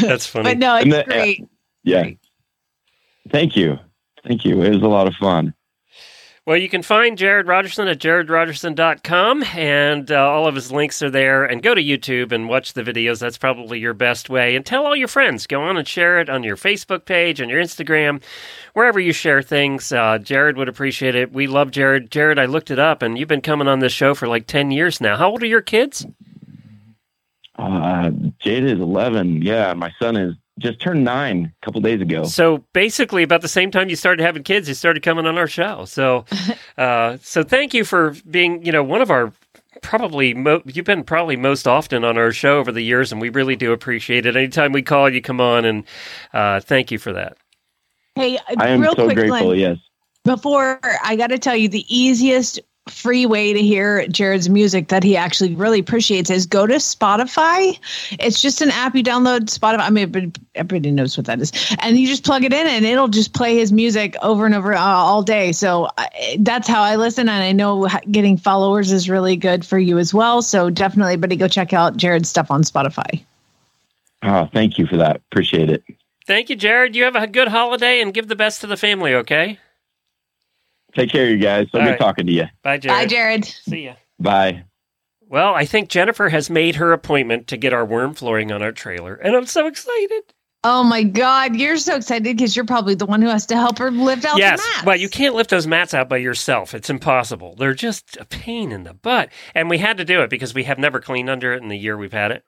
[0.00, 0.44] That's funny.
[0.50, 1.44] but no, it's And the- great.
[1.84, 2.02] Yeah.
[2.02, 2.18] Great.
[3.30, 3.78] Thank you.
[4.26, 4.62] Thank you.
[4.62, 5.54] It was a lot of fun.
[6.44, 11.10] Well, you can find Jared Rogerson at jaredrogerson.com, and uh, all of his links are
[11.10, 11.44] there.
[11.44, 13.20] And go to YouTube and watch the videos.
[13.20, 14.56] That's probably your best way.
[14.56, 15.46] And tell all your friends.
[15.46, 18.20] Go on and share it on your Facebook page, on your Instagram,
[18.74, 19.92] wherever you share things.
[19.92, 21.32] Uh, Jared would appreciate it.
[21.32, 22.10] We love Jared.
[22.10, 24.72] Jared, I looked it up, and you've been coming on this show for like 10
[24.72, 25.16] years now.
[25.16, 26.04] How old are your kids?
[27.58, 28.10] Uh,
[28.44, 29.42] Jada is 11.
[29.42, 29.74] Yeah.
[29.74, 32.24] My son is just turned nine a couple days ago.
[32.24, 35.46] So basically, about the same time you started having kids, you started coming on our
[35.46, 35.84] show.
[35.86, 36.24] So,
[36.78, 39.32] uh, so thank you for being, you know, one of our
[39.82, 43.28] probably mo- you've been probably most often on our show over the years, and we
[43.30, 44.36] really do appreciate it.
[44.36, 45.84] Anytime we call, you come on, and
[46.32, 47.36] uh, thank you for that.
[48.14, 49.38] Hey, I am real so quick, grateful.
[49.48, 49.76] Glenn, Yes.
[50.24, 55.04] before I got to tell you, the easiest free way to hear Jared's music that
[55.04, 57.78] he actually really appreciates is go to Spotify.
[58.18, 59.80] It's just an app you download Spotify.
[59.80, 62.84] I mean, everybody- everybody knows what that is, and you just plug it in, and
[62.84, 65.52] it'll just play his music over and over uh, all day.
[65.52, 66.06] So uh,
[66.40, 70.12] that's how I listen, and I know getting followers is really good for you as
[70.12, 70.42] well.
[70.42, 73.22] So definitely, buddy, go check out Jared's stuff on Spotify.
[74.24, 75.16] Oh, thank you for that.
[75.30, 75.84] Appreciate it.
[76.26, 76.94] Thank you, Jared.
[76.94, 79.14] You have a good holiday, and give the best to the family.
[79.14, 79.58] Okay.
[80.94, 81.68] Take care, you guys.
[81.72, 81.98] So All good right.
[81.98, 82.44] talking to you.
[82.62, 82.98] Bye, Jared.
[82.98, 83.44] Bye, Jared.
[83.44, 83.94] See ya.
[84.18, 84.64] Bye.
[85.28, 88.72] Well, I think Jennifer has made her appointment to get our WERM flooring on our
[88.72, 90.34] trailer, and I'm so excited.
[90.64, 93.78] Oh my God, you're so excited because you're probably the one who has to help
[93.78, 94.60] her lift out yes.
[94.60, 94.86] the mats.
[94.86, 96.72] Well, you can't lift those mats out by yourself.
[96.72, 97.56] It's impossible.
[97.56, 99.30] They're just a pain in the butt.
[99.56, 101.76] And we had to do it because we have never cleaned under it in the
[101.76, 102.44] year we've had it.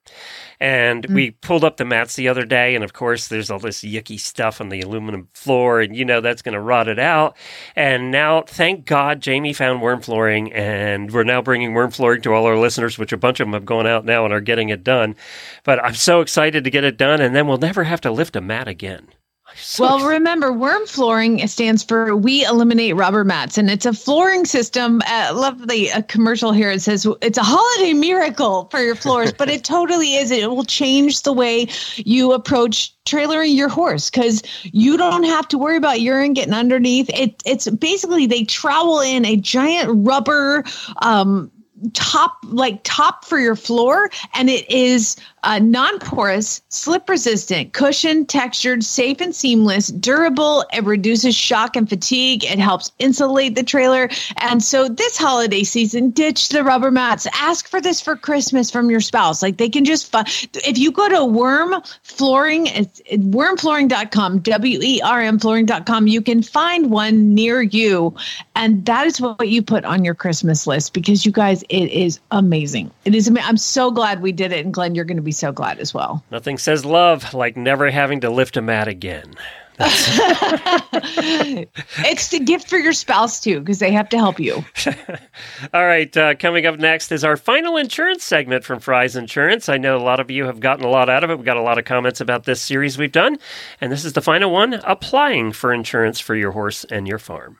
[0.60, 1.14] And hmm.
[1.14, 4.18] we pulled up the mats the other day, and of course, there's all this yucky
[4.18, 7.36] stuff on the aluminum floor, and you know that's going to rot it out.
[7.76, 12.32] And now, thank God, Jamie found WERM flooring, and we're now bringing WERM flooring to
[12.32, 14.68] all our listeners, which a bunch of them have gone out now and are getting
[14.68, 15.16] it done.
[15.64, 18.36] But I'm so excited to get it done, and then we'll never have to lift
[18.36, 19.08] a mat again.
[19.78, 25.02] Well, remember, WERM flooring stands for We Eliminate Rubber Mats, and it's a flooring system.
[25.06, 26.70] Uh, lovely a commercial here.
[26.70, 30.30] It says it's a holiday miracle for your floors, but it totally is.
[30.30, 35.58] It will change the way you approach trailering your horse because you don't have to
[35.58, 37.08] worry about urine getting underneath.
[37.10, 40.64] It, it's basically they trowel in a giant rubber.
[41.02, 41.50] Um,
[41.92, 48.82] top like top for your floor and it is uh, non-porous slip resistant cushion textured
[48.82, 54.62] safe and seamless durable it reduces shock and fatigue it helps insulate the trailer and
[54.62, 59.00] so this holiday season ditch the rubber mats ask for this for christmas from your
[59.00, 60.24] spouse like they can just fi-
[60.64, 67.60] if you go to WERM flooring it's wermflooring.com w-e-r-m flooring.com you can find one near
[67.60, 68.14] you
[68.56, 72.20] and that is what you put on your christmas list because you guys it is
[72.30, 75.32] amazing it is i'm so glad we did it and glenn you're going to be
[75.32, 79.34] so glad as well Nothing says love like never having to lift a mat again.
[79.78, 79.98] it's
[82.28, 84.64] the gift for your spouse too, because they have to help you.
[85.74, 89.68] All right, uh, coming up next is our final insurance segment from Fry's Insurance.
[89.68, 91.36] I know a lot of you have gotten a lot out of it.
[91.36, 93.38] We've got a lot of comments about this series we've done,
[93.80, 97.58] and this is the final one applying for insurance for your horse and your farm.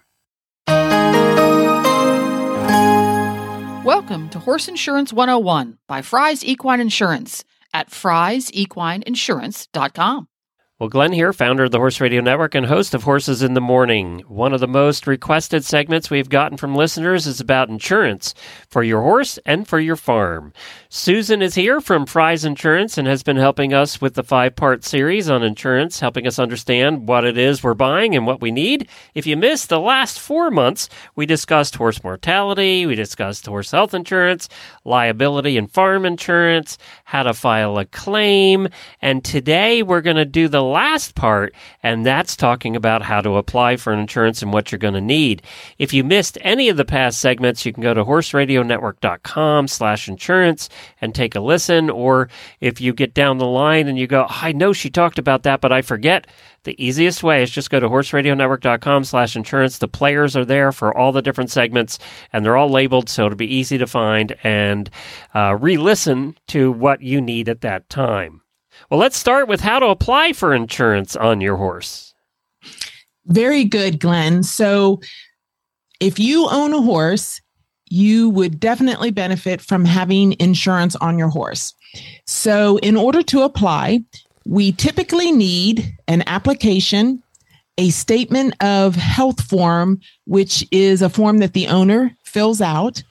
[3.85, 7.45] Welcome to Horse Insurance 101 by Fry's Equine Insurance
[7.75, 10.29] at frysequineinsurance.com.
[10.81, 13.61] Well, Glenn here, founder of the Horse Radio Network and host of Horses in the
[13.61, 14.25] Morning.
[14.27, 18.35] One of the most requested segments we've gotten from listeners is about insurance
[18.69, 20.53] for your horse and for your farm.
[20.89, 24.83] Susan is here from Fry's Insurance and has been helping us with the five part
[24.83, 28.89] series on insurance, helping us understand what it is we're buying and what we need.
[29.15, 33.95] If you missed the last four months, we discussed horse mortality, we discussed horse health
[33.95, 34.49] insurance,
[34.85, 38.67] liability and farm insurance, how to file a claim,
[39.01, 43.37] and today we're going to do the last part, and that's talking about how to
[43.37, 45.43] apply for an insurance and what you're going to need.
[45.79, 50.69] If you missed any of the past segments, you can go to horseradionetwork.com slash insurance
[51.01, 51.91] and take a listen.
[51.91, 52.29] Or
[52.61, 55.61] if you get down the line and you go, I know she talked about that,
[55.61, 56.27] but I forget,
[56.65, 59.79] the easiest way is just go to horseradionetwork.com slash insurance.
[59.79, 61.99] The players are there for all the different segments
[62.33, 64.91] and they're all labeled so it'll be easy to find and
[65.35, 68.41] uh, re-listen to what you need at that time.
[68.91, 72.15] Well, let's start with how to apply for insurance on your horse.
[73.27, 74.43] Very good, Glenn.
[74.43, 75.01] So,
[76.01, 77.41] if you own a horse,
[77.89, 81.75] you would definitely benefit from having insurance on your horse.
[82.27, 84.01] So, in order to apply,
[84.45, 87.23] we typically need an application,
[87.79, 93.03] a statement of health form, which is a form that the owner fills out,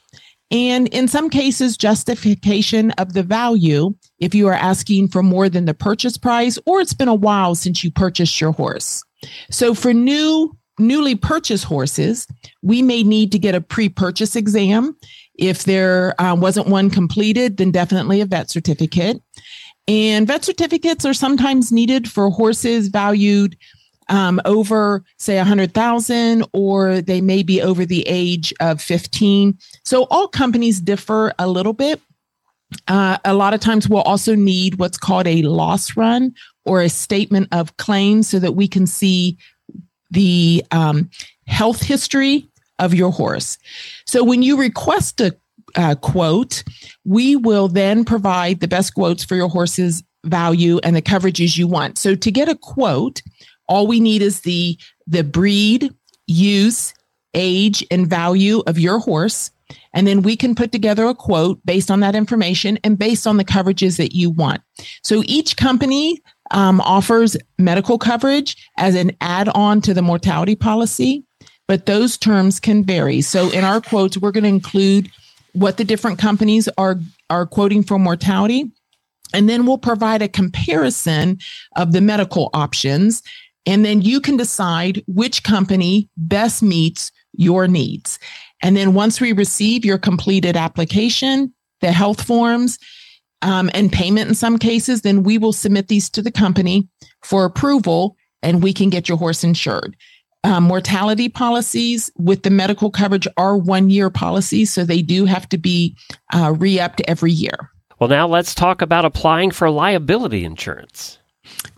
[0.54, 5.66] and in some cases, justification of the value if you are asking for more than
[5.66, 9.04] the purchase price or it's been a while since you purchased your horse.
[9.50, 12.28] So for new newly purchased horses,
[12.62, 14.96] we may need to get a pre-purchase exam.
[15.36, 19.22] If there uh, wasn't one completed, then definitely a vet certificate.
[19.88, 23.58] And vet certificates are sometimes needed for horses valued
[24.10, 29.58] um, over, say, 100,000, or they may be over the age of 15.
[29.84, 32.02] So all companies differ a little bit.
[32.88, 36.34] Uh, a lot of times we'll also need what's called a loss run
[36.66, 39.38] or a statement of claim so that we can see
[40.12, 41.10] the um,
[41.48, 42.48] health history
[42.80, 43.58] of your horse.
[44.06, 45.36] So when you request a
[45.76, 46.63] uh, quote,
[47.06, 51.68] we will then provide the best quotes for your horse's value and the coverages you
[51.68, 51.98] want.
[51.98, 53.22] So to get a quote,
[53.67, 55.93] all we need is the the breed,
[56.28, 56.93] use,
[57.34, 59.52] age, and value of your horse.
[59.93, 63.38] And then we can put together a quote based on that information and based on
[63.38, 64.62] the coverages that you want.
[65.04, 66.21] So each company
[66.52, 71.23] um, offers medical coverage as an add on to the mortality policy,
[71.67, 73.21] but those terms can vary.
[73.21, 75.10] So in our quotes, we're going to include
[75.54, 76.99] what the different companies are,
[77.30, 78.71] are quoting for mortality.
[79.34, 81.39] And then we'll provide a comparison
[81.76, 83.23] of the medical options.
[83.65, 88.19] And then you can decide which company best meets your needs.
[88.62, 92.78] And then once we receive your completed application, the health forms,
[93.41, 96.88] um, and payment in some cases, then we will submit these to the company
[97.23, 99.95] for approval and we can get your horse insured.
[100.45, 105.47] Um, mortality policies with the medical coverage are one year policies, so they do have
[105.49, 105.95] to be
[106.34, 107.71] uh, re upped every year.
[107.99, 111.19] Well, now let's talk about applying for liability insurance.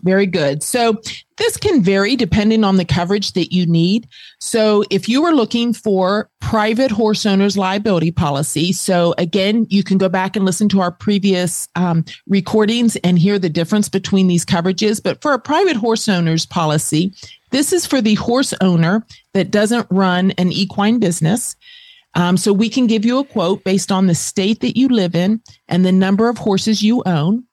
[0.02, 0.62] Very good.
[0.62, 1.00] So
[1.36, 4.08] this can vary depending on the coverage that you need.
[4.38, 9.98] So if you are looking for private horse owners liability policy, so again, you can
[9.98, 14.46] go back and listen to our previous um, recordings and hear the difference between these
[14.46, 15.02] coverages.
[15.02, 17.12] But for a private horse owners policy,
[17.50, 21.56] this is for the horse owner that doesn't run an equine business.
[22.14, 25.14] Um, so we can give you a quote based on the state that you live
[25.14, 27.44] in and the number of horses you own.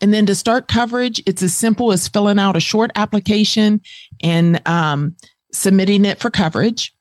[0.00, 3.80] And then to start coverage, it's as simple as filling out a short application
[4.22, 5.16] and um,
[5.52, 6.94] submitting it for coverage.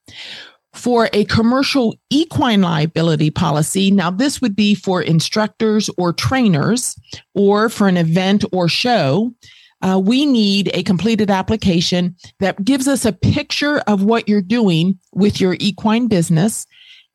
[0.73, 6.95] For a commercial equine liability policy, now this would be for instructors or trainers
[7.34, 9.34] or for an event or show.
[9.82, 14.99] Uh, we need a completed application that gives us a picture of what you're doing
[15.13, 16.67] with your equine business.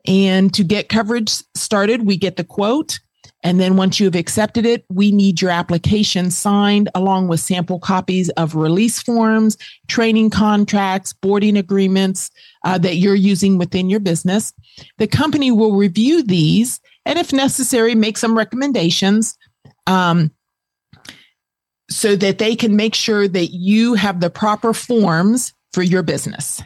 [0.06, 2.98] And to get coverage started, we get the quote,
[3.42, 8.28] and then once you've accepted it, we need your application signed along with sample copies
[8.30, 9.56] of release forms,
[9.88, 12.30] training contracts, boarding agreements
[12.64, 14.52] uh, that you're using within your business.
[14.98, 19.36] The company will review these and, if necessary, make some recommendations.
[19.86, 20.30] Um,
[21.90, 26.62] so that they can make sure that you have the proper forms for your business.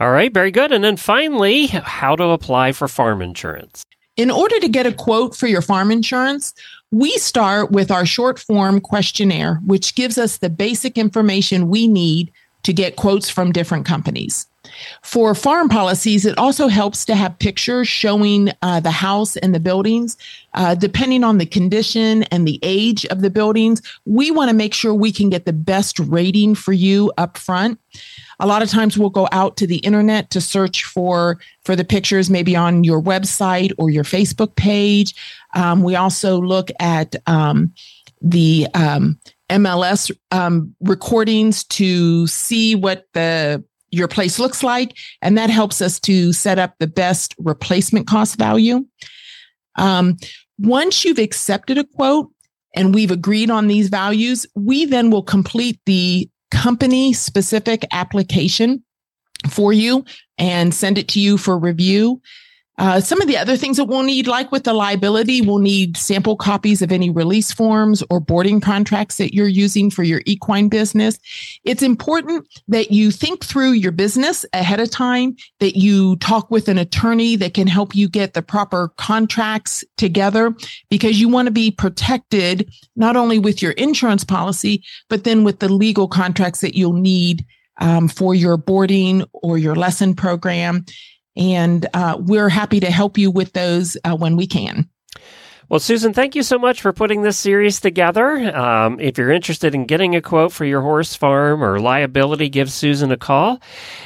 [0.00, 0.72] All right, very good.
[0.72, 3.84] And then finally, how to apply for farm insurance.
[4.16, 6.54] In order to get a quote for your farm insurance,
[6.92, 12.30] we start with our short form questionnaire, which gives us the basic information we need
[12.62, 14.46] to get quotes from different companies.
[15.02, 19.60] For farm policies, it also helps to have pictures showing uh, the house and the
[19.60, 20.16] buildings.
[20.54, 24.74] Uh, depending on the condition and the age of the buildings, we want to make
[24.74, 27.78] sure we can get the best rating for you up front.
[28.44, 31.82] A lot of times we'll go out to the internet to search for for the
[31.82, 35.14] pictures, maybe on your website or your Facebook page.
[35.54, 37.72] Um, we also look at um,
[38.20, 39.18] the um,
[39.48, 45.98] MLS um, recordings to see what the your place looks like, and that helps us
[46.00, 48.84] to set up the best replacement cost value.
[49.76, 50.18] Um,
[50.58, 52.30] once you've accepted a quote
[52.76, 58.82] and we've agreed on these values, we then will complete the company specific application
[59.50, 60.04] for you
[60.38, 62.20] and send it to you for review.
[62.76, 65.96] Uh, some of the other things that we'll need, like with the liability, we'll need
[65.96, 70.68] sample copies of any release forms or boarding contracts that you're using for your equine
[70.68, 71.18] business.
[71.62, 76.68] It's important that you think through your business ahead of time, that you talk with
[76.68, 80.52] an attorney that can help you get the proper contracts together
[80.90, 85.60] because you want to be protected not only with your insurance policy, but then with
[85.60, 87.44] the legal contracts that you'll need
[87.80, 90.84] um, for your boarding or your lesson program.
[91.36, 94.88] And uh, we're happy to help you with those uh, when we can.
[95.70, 98.54] Well, Susan, thank you so much for putting this series together.
[98.54, 102.70] Um, if you're interested in getting a quote for your horse farm or liability, give
[102.70, 103.62] Susan a call.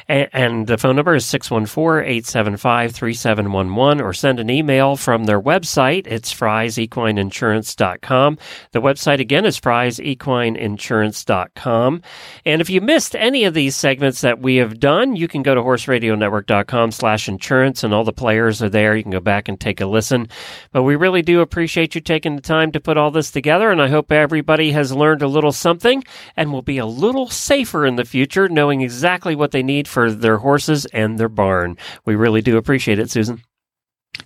[0.07, 5.41] And, and the phone number is 614 875 3711 or send an email from their
[5.41, 6.07] website.
[6.07, 8.39] It's frysequineinsurance.com.
[8.71, 12.03] The website again is frysequineinsurance.com.
[12.45, 15.57] And if you missed any of these segments that we have done, you can go
[15.57, 18.95] to horseradionetwork.com slash insurance and all the players are there.
[18.95, 20.29] You can go back and take a listen.
[20.71, 23.81] But we really do appreciate you taking the time to put all this together, and
[23.81, 26.05] I hope everybody has learned a little something
[26.37, 30.13] and will be a little safer in the future, knowing exactly what they need for
[30.13, 31.79] their horses and their barn.
[32.05, 33.43] We really do appreciate it, Susan.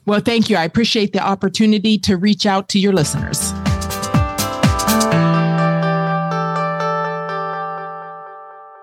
[0.05, 0.57] Well, thank you.
[0.57, 3.53] I appreciate the opportunity to reach out to your listeners.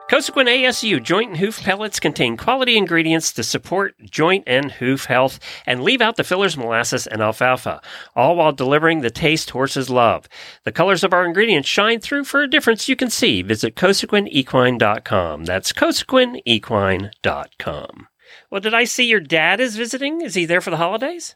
[0.09, 5.39] Cosequin ASU joint and hoof pellets contain quality ingredients to support joint and hoof health
[5.67, 7.79] and leave out the fillers, molasses, and alfalfa,
[8.15, 10.27] all while delivering the taste horses love.
[10.63, 13.43] The colors of our ingredients shine through for a difference you can see.
[13.43, 15.45] Visit cosequinequine.com.
[15.45, 18.07] That's cosequinequine.com.
[18.49, 20.21] Well, did I see your dad is visiting?
[20.21, 21.35] Is he there for the holidays?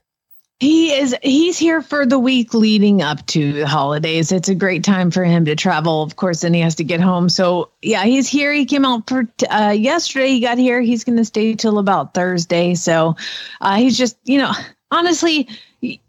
[0.64, 4.32] He is he's here for the week leading up to the holidays.
[4.32, 7.02] It's a great time for him to travel, of course, and he has to get
[7.02, 7.28] home.
[7.28, 8.54] So, yeah, he's here.
[8.54, 10.30] He came out for uh, yesterday.
[10.30, 10.80] He got here.
[10.80, 12.76] He's going to stay till about Thursday.
[12.76, 13.18] So,
[13.60, 14.54] uh, he's just, you know,
[14.90, 15.50] honestly,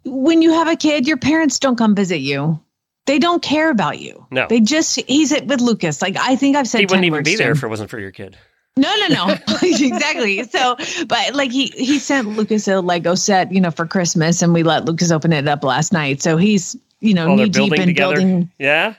[0.05, 2.61] when you have a kid, your parents don't come visit you.
[3.07, 4.25] They don't care about you.
[4.31, 4.47] No.
[4.49, 6.01] They just he's it with Lucas.
[6.01, 8.13] Like I think I've said He wouldn't even be there if it wasn't for your
[8.13, 8.39] kid.
[8.77, 9.35] No, no, no.
[9.63, 10.43] exactly.
[10.45, 14.53] So, but like he he sent Lucas a Lego set, you know, for Christmas, and
[14.53, 16.21] we let Lucas open it up last night.
[16.23, 18.17] So he's you know Oh, knee deep in together.
[18.17, 18.51] building.
[18.59, 18.95] Yeah?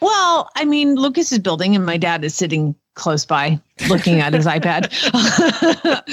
[0.00, 3.58] Well, I mean, Lucas is building, and my dad is sitting close by
[3.88, 4.92] looking at his iPad.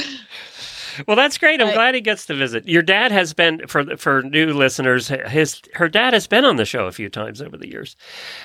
[1.07, 1.59] Well, that's great.
[1.59, 1.74] I'm Right.
[1.74, 2.68] glad he gets to visit.
[2.68, 5.07] Your dad has been for for new listeners.
[5.07, 7.95] His her dad has been on the show a few times over the years.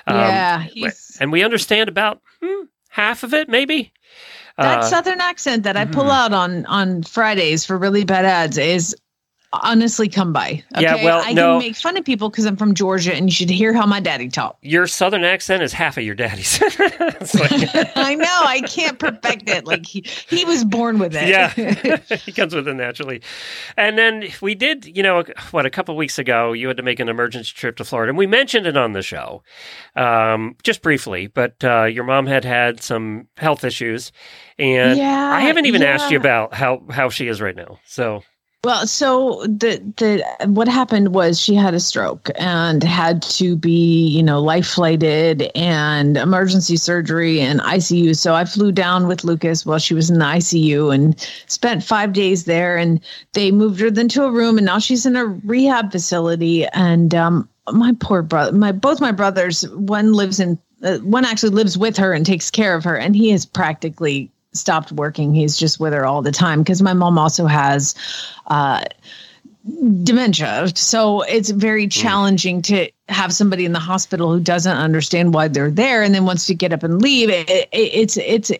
[0.06, 3.92] Um, yeah, he's, and we understand about hmm, half of it, maybe.
[4.58, 6.12] That Uh, southern accent that I pull mhm.
[6.12, 8.94] out on on Fridays for really bad ads is
[9.52, 10.62] honestly come by.
[10.74, 10.82] Okay?
[10.82, 11.58] Yeah, well, I no.
[11.58, 14.00] can make fun of people because I'm from Georgia, and you should hear how my
[14.00, 14.58] daddy talks.
[14.62, 16.60] your southern accent is half of your daddy's.
[17.34, 17.50] Like-
[17.96, 19.66] I know I can't perfect it.
[19.66, 21.28] Like he he was born with it.
[21.28, 21.48] yeah,
[22.16, 23.20] he comes with it naturally.
[23.76, 27.00] And then we did, you know, what a couple weeks ago, you had to make
[27.00, 29.42] an emergency trip to Florida, and we mentioned it on the show,
[29.96, 31.26] um, just briefly.
[31.26, 34.12] But uh, your mom had had some health issues,
[34.58, 37.78] and Yeah, I haven't even asked you about how how she is right now.
[37.84, 38.22] So
[38.64, 44.08] Well, so the the what happened was she had a stroke and had to be,
[44.08, 48.16] you know, life flighted and emergency surgery and ICU.
[48.16, 52.12] So I flew down with Lucas while she was in the ICU and spent 5
[52.12, 53.00] days there and
[53.32, 57.14] they moved her then to a room and now she's in a rehab facility and
[57.14, 61.78] um my poor brother my both my brothers one lives in uh, one actually lives
[61.78, 65.34] with her and takes care of her and he is practically stopped working.
[65.34, 67.94] He's just with her all the time because my mom also has
[68.46, 68.84] uh
[70.02, 70.68] dementia.
[70.74, 75.70] So it's very challenging to have somebody in the hospital who doesn't understand why they're
[75.70, 77.30] there and then wants to get up and leave.
[77.30, 78.50] It, it, it's it's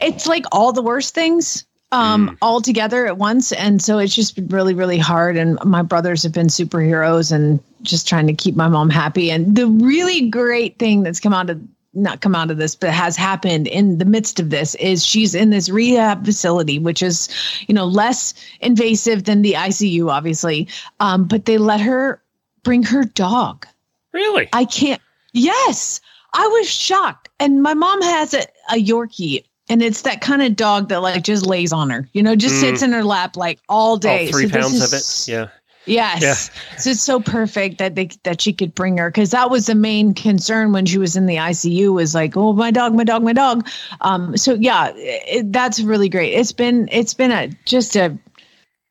[0.00, 3.52] it's like all the worst things um all together at once.
[3.52, 5.36] And so it's just been really really hard.
[5.36, 9.30] And my brothers have been superheroes and just trying to keep my mom happy.
[9.30, 11.60] And the really great thing that's come out of
[11.92, 15.34] not come out of this but has happened in the midst of this is she's
[15.34, 17.28] in this rehab facility which is
[17.66, 20.68] you know less invasive than the ICU obviously
[21.00, 22.22] um but they let her
[22.62, 23.66] bring her dog
[24.12, 24.48] Really?
[24.52, 25.00] I can't.
[25.32, 26.00] Yes,
[26.34, 27.28] I was shocked.
[27.38, 28.40] And my mom has a,
[28.72, 32.20] a Yorkie, and it's that kind of dog that like just lays on her, you
[32.20, 32.60] know, just Mm.
[32.60, 34.26] sits in her lap like all day.
[34.26, 35.32] All three So pounds is- of it.
[35.32, 35.48] Yeah.
[35.86, 36.50] Yes.
[36.78, 39.74] So it's so perfect that they that she could bring her because that was the
[39.74, 43.22] main concern when she was in the ICU was like, oh my dog, my dog,
[43.22, 43.66] my dog.
[44.00, 44.36] Um.
[44.36, 46.34] So yeah, it, that's really great.
[46.34, 48.16] It's been it's been a just a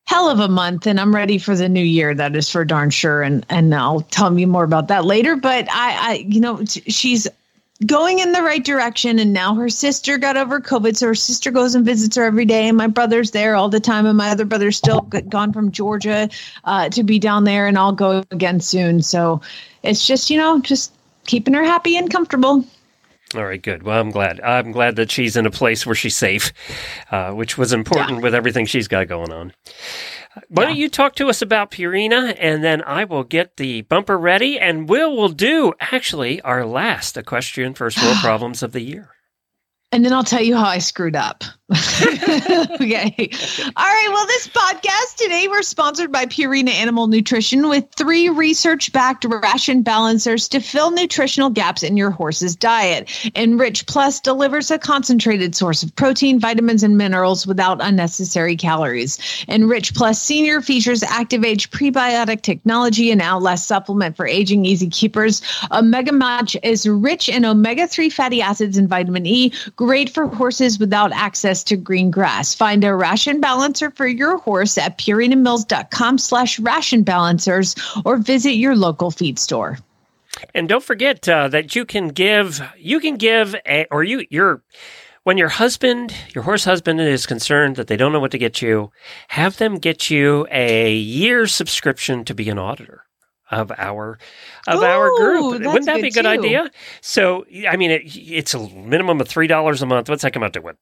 [0.07, 2.15] hell of a month and I'm ready for the new year.
[2.15, 3.21] That is for darn sure.
[3.21, 5.35] And and I'll tell you more about that later.
[5.35, 7.27] But I, I you know, she's
[7.85, 9.19] going in the right direction.
[9.19, 10.97] And now her sister got over COVID.
[10.97, 12.67] So her sister goes and visits her every day.
[12.67, 14.05] And my brother's there all the time.
[14.05, 16.29] And my other brother's still gone from Georgia
[16.65, 17.67] uh, to be down there.
[17.67, 19.01] And I'll go again soon.
[19.01, 19.41] So
[19.83, 20.93] it's just, you know, just
[21.25, 22.65] keeping her happy and comfortable.
[23.35, 23.83] All right, good.
[23.83, 24.41] Well, I'm glad.
[24.41, 26.51] I'm glad that she's in a place where she's safe,
[27.11, 29.53] uh, which was important with everything she's got going on.
[30.47, 34.17] Why don't you talk to us about Purina, and then I will get the bumper
[34.17, 39.09] ready, and Will will do actually our last equestrian first world problems of the year.
[39.91, 41.43] And then I'll tell you how I screwed up.
[42.81, 43.29] okay.
[43.75, 44.09] All right.
[44.11, 49.83] Well, this podcast today, we're sponsored by Purina Animal Nutrition with three research backed ration
[49.83, 53.07] balancers to fill nutritional gaps in your horse's diet.
[53.35, 59.19] Enrich Plus delivers a concentrated source of protein, vitamins, and minerals without unnecessary calories.
[59.47, 65.43] Enrich Plus Senior features Active Age prebiotic technology and Outlast supplement for aging easy keepers.
[65.71, 70.79] Omega Match is rich in omega 3 fatty acids and vitamin E, great for horses
[70.79, 72.53] without access to green grass.
[72.53, 78.75] Find a ration balancer for your horse at purinamills.com slash ration balancers or visit your
[78.75, 79.77] local feed store.
[80.53, 84.61] And don't forget uh, that you can give you can give a, or you your
[85.23, 88.61] when your husband, your horse husband is concerned that they don't know what to get
[88.61, 88.91] you,
[89.27, 93.03] have them get you a year subscription to be an auditor
[93.51, 94.17] of our
[94.67, 95.61] of our group.
[95.63, 96.27] Wouldn't that be a good good too.
[96.29, 96.71] idea?
[97.01, 100.09] So, I mean, it, it's a minimum of three dollars a month.
[100.09, 100.61] What's that come out to?
[100.61, 100.77] What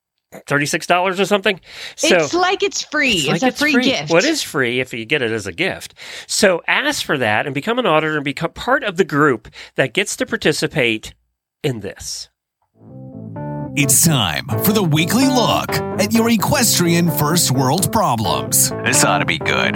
[0.47, 1.59] thirty six dollars or something?
[1.95, 3.11] So it's like it's free.
[3.11, 4.11] It's, like a free, gift.
[4.11, 5.93] What is free if you get it as a gift?
[6.27, 9.93] So ask for that and become an auditor and become part of the group that
[9.93, 11.13] gets to participate
[11.63, 12.29] in this.
[13.75, 15.69] It's time for the weekly look
[15.99, 18.71] at your equestrian first world problems.
[18.83, 19.75] This ought to be good.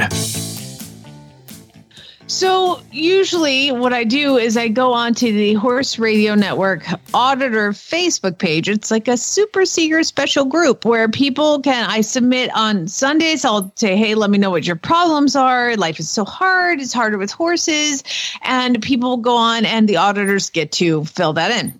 [2.31, 8.37] So usually what I do is I go onto the Horse Radio Network Auditor Facebook
[8.37, 8.69] page.
[8.69, 13.43] It's like a super secret special group where people can I submit on Sundays.
[13.43, 15.75] I'll say, hey, let me know what your problems are.
[15.75, 16.79] Life is so hard.
[16.79, 18.01] It's harder with horses.
[18.43, 21.79] And people go on and the auditors get to fill that in.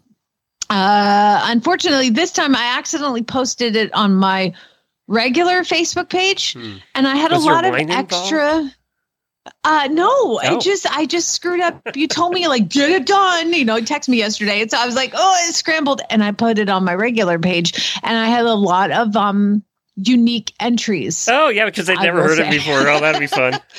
[0.69, 4.53] Uh, unfortunately, this time I accidentally posted it on my
[5.07, 7.37] regular Facebook page, and I had Hmm.
[7.37, 8.71] Was a lot of extra.
[9.63, 10.39] Uh, no, Oh.
[10.41, 11.95] I just I just screwed up.
[11.95, 13.53] You told me like get it done.
[13.53, 16.31] You know, text me yesterday, and so I was like, oh, it scrambled, and I
[16.31, 19.63] put it on my regular page, and I had a lot of um
[19.95, 21.27] unique entries.
[21.29, 22.87] Oh yeah, because they'd I never heard it before.
[22.87, 23.59] Oh, that'd be fun.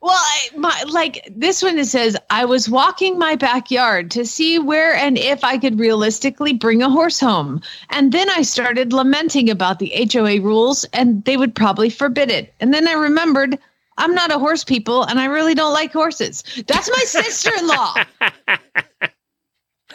[0.00, 4.60] Well, I, my like this one it says I was walking my backyard to see
[4.60, 7.62] where and if I could realistically bring a horse home.
[7.90, 12.54] And then I started lamenting about the HOA rules and they would probably forbid it.
[12.60, 13.58] And then I remembered
[13.98, 16.42] I'm not a horse people and I really don't like horses.
[16.66, 17.94] That's my sister-in-law.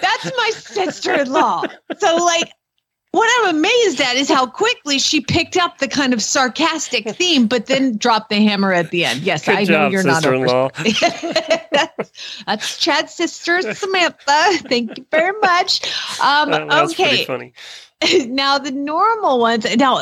[0.02, 1.64] That's my sister-in-law.
[1.98, 2.52] So like
[3.14, 7.46] what I'm amazed at is how quickly she picked up the kind of sarcastic theme,
[7.48, 9.22] but then dropped the hammer at the end.
[9.22, 11.62] Yes, Good I know you're not a horse sister-in-law.
[11.72, 14.58] that's, that's Chad's sister, Samantha.
[14.68, 15.82] Thank you very much.
[16.24, 17.54] Um, That was pretty okay.
[18.28, 19.66] now the normal ones.
[19.76, 20.02] Now,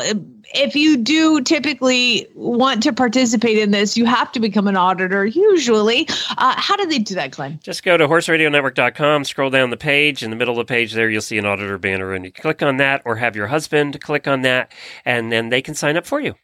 [0.54, 5.24] if you do typically want to participate in this, you have to become an auditor.
[5.24, 7.58] Usually, uh, how do they do that, Glenn?
[7.62, 10.22] Just go to horseradionetwork.com, scroll down the page.
[10.22, 12.62] In the middle of the page there, you'll see an auditor banner, and you click
[12.62, 14.72] on that or have your husband click on that,
[15.04, 16.34] and then they can sign up for you.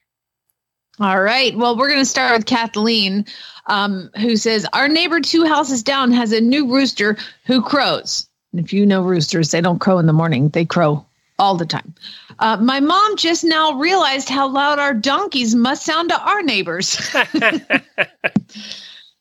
[1.00, 1.56] All right.
[1.56, 3.24] Well, we're going to start with Kathleen,
[3.66, 8.28] um, who says our neighbor two houses down has a new rooster who crows.
[8.52, 11.06] And if you know roosters, they don't crow in the morning; they crow
[11.39, 11.95] all the time.
[12.41, 16.99] Uh, my mom just now realized how loud our donkeys must sound to our neighbors.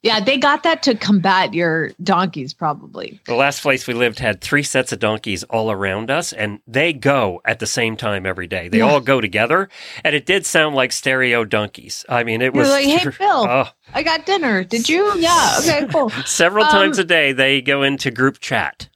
[0.03, 3.19] yeah, they got that to combat your donkeys, probably.
[3.25, 6.93] The last place we lived had three sets of donkeys all around us, and they
[6.93, 8.67] go at the same time every day.
[8.69, 8.85] They Yeah.
[8.85, 9.69] all go together,
[10.03, 12.05] and it did sound like stereo donkeys.
[12.07, 14.63] I mean, it You're was like, hey, Phil, Oh, I got dinner.
[14.63, 15.11] Did you?
[15.17, 15.57] Yeah.
[15.59, 16.09] Okay, cool.
[16.25, 18.87] several Um, times a day they go into group chat.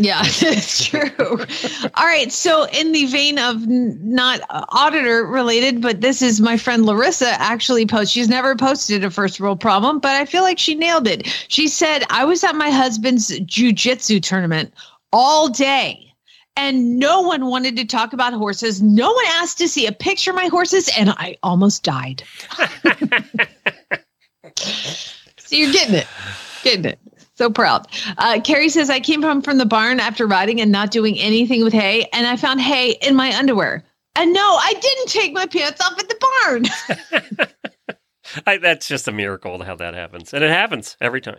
[0.00, 1.10] Yeah, it's true.
[1.94, 2.30] All right.
[2.30, 7.30] So, in the vein of not uh, auditor related, but this is my friend Larissa
[7.40, 8.12] actually post.
[8.12, 11.26] She's never posted a first world problem, but I feel like she nailed it.
[11.48, 14.72] She said, I was at my husband's jujitsu tournament
[15.12, 16.04] all day.
[16.56, 18.82] And no one wanted to talk about horses.
[18.82, 22.24] No one asked to see a picture of my horses, and I almost died.
[24.56, 26.06] so you're getting it.
[26.64, 26.98] Getting it.
[27.38, 27.86] So proud.
[28.18, 31.62] Uh, Carrie says, I came home from the barn after riding and not doing anything
[31.62, 33.84] with hay, and I found hay in my underwear.
[34.16, 37.48] And no, I didn't take my pants off at the barn.
[38.48, 41.38] I, that's just a miracle how that happens, and it happens every time.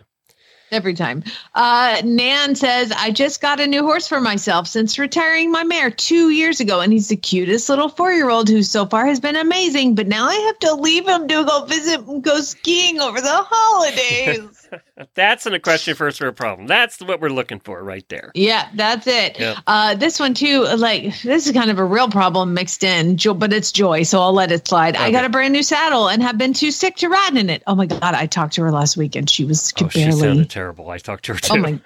[0.72, 1.22] Every time.
[1.54, 5.90] Uh, Nan says, I just got a new horse for myself since retiring my mare
[5.90, 9.20] two years ago, and he's the cutest little four year old who so far has
[9.20, 9.96] been amazing.
[9.96, 13.28] But now I have to leave him to go visit and go skiing over the
[13.28, 14.56] holidays.
[15.14, 16.66] That's an equestrian first for a problem.
[16.66, 18.30] That's what we're looking for right there.
[18.34, 19.38] Yeah, that's it.
[19.38, 19.56] Yep.
[19.66, 23.52] Uh, this one too, like this is kind of a real problem mixed in, but
[23.52, 24.96] it's joy, so I'll let it slide.
[24.96, 27.62] I got a brand new saddle and have been too sick to ride in it.
[27.66, 30.12] Oh my god, I talked to her last week and she was Oh, could she
[30.12, 30.90] sounded terrible.
[30.90, 31.54] I talked to her too.
[31.54, 31.80] oh my.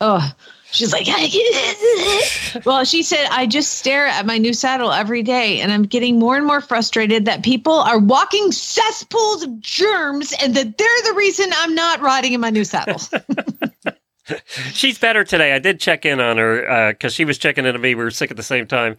[0.00, 0.32] Oh,
[0.70, 1.06] she's like,
[2.64, 6.18] well, she said, I just stare at my new saddle every day, and I'm getting
[6.18, 11.14] more and more frustrated that people are walking cesspools of germs, and that they're the
[11.16, 13.00] reason I'm not riding in my new saddle.
[14.72, 15.52] She's better today.
[15.52, 17.94] I did check in on her because she was checking in on me.
[17.94, 18.96] We were sick at the same time,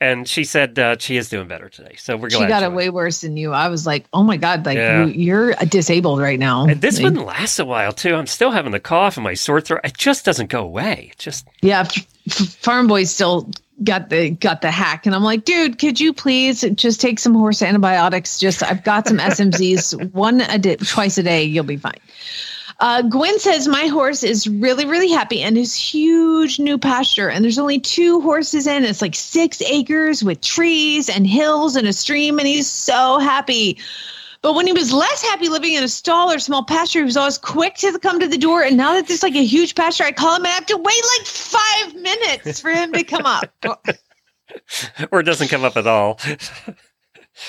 [0.00, 1.94] and she said uh, she is doing better today.
[1.96, 2.44] So we're glad.
[2.44, 3.52] she got it way worse than you.
[3.52, 5.04] I was like, oh my god, like Yeah.
[5.06, 6.66] you, you're disabled right now.
[6.66, 8.14] And this Like, one lasts a while too.
[8.14, 9.80] I'm still having the cough and my sore throat.
[9.84, 11.10] It just doesn't go away.
[11.12, 11.84] It just yeah,
[12.28, 13.50] Farm Boy still
[13.84, 17.34] got the got the hack, and I'm like, dude, could you please just take some
[17.34, 18.38] horse antibiotics?
[18.38, 21.94] Just I've got some SMZs, one a day, twice a day, you'll be fine.
[22.80, 27.28] Uh, Gwen says my horse is really, really happy and his huge new pasture.
[27.28, 28.84] And there's only two horses in.
[28.84, 33.78] It's like six acres with trees and hills and a stream, and he's so happy.
[34.42, 37.16] But when he was less happy living in a stall or small pasture, he was
[37.16, 38.62] always quick to come to the door.
[38.62, 40.76] And now that there's like a huge pasture, I call him and I have to
[40.76, 43.52] wait like five minutes for him to come up.
[45.10, 46.20] or it doesn't come up at all.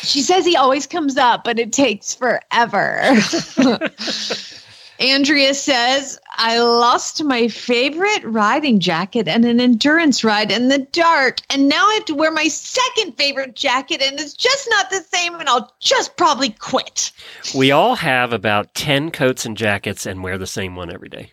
[0.01, 3.15] She says he always comes up, but it takes forever.
[4.99, 11.39] Andrea says, I lost my favorite riding jacket and an endurance ride in the dark.
[11.49, 15.01] And now I have to wear my second favorite jacket, and it's just not the
[15.01, 15.35] same.
[15.35, 17.11] And I'll just probably quit.
[17.55, 21.31] We all have about ten coats and jackets and wear the same one every day.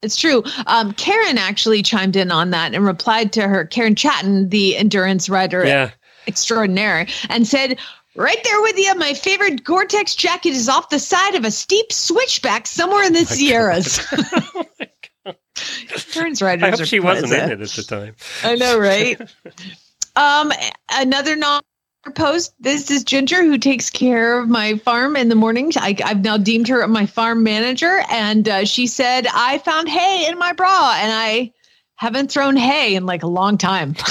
[0.00, 0.42] It's true.
[0.66, 5.28] Um, Karen actually chimed in on that and replied to her, Karen Chaton, the endurance
[5.28, 5.90] rider Yeah.
[6.26, 7.78] extraordinaire, and said,
[8.14, 8.94] Right there with you.
[8.96, 13.14] My favorite Gore Tex jacket is off the side of a steep switchback somewhere in
[13.14, 14.06] the Sierras.
[16.12, 18.14] Turns riders I hope she wasn't in it at the time.
[18.42, 19.20] I know, right?
[20.16, 20.52] um,
[20.90, 21.62] another non
[22.14, 22.54] post.
[22.60, 25.76] This is Ginger, who takes care of my farm in the mornings.
[25.76, 30.26] I, I've now deemed her my farm manager, and uh, she said I found hay
[30.28, 31.52] in my bra, and I
[31.96, 33.94] haven't thrown hay in like a long time.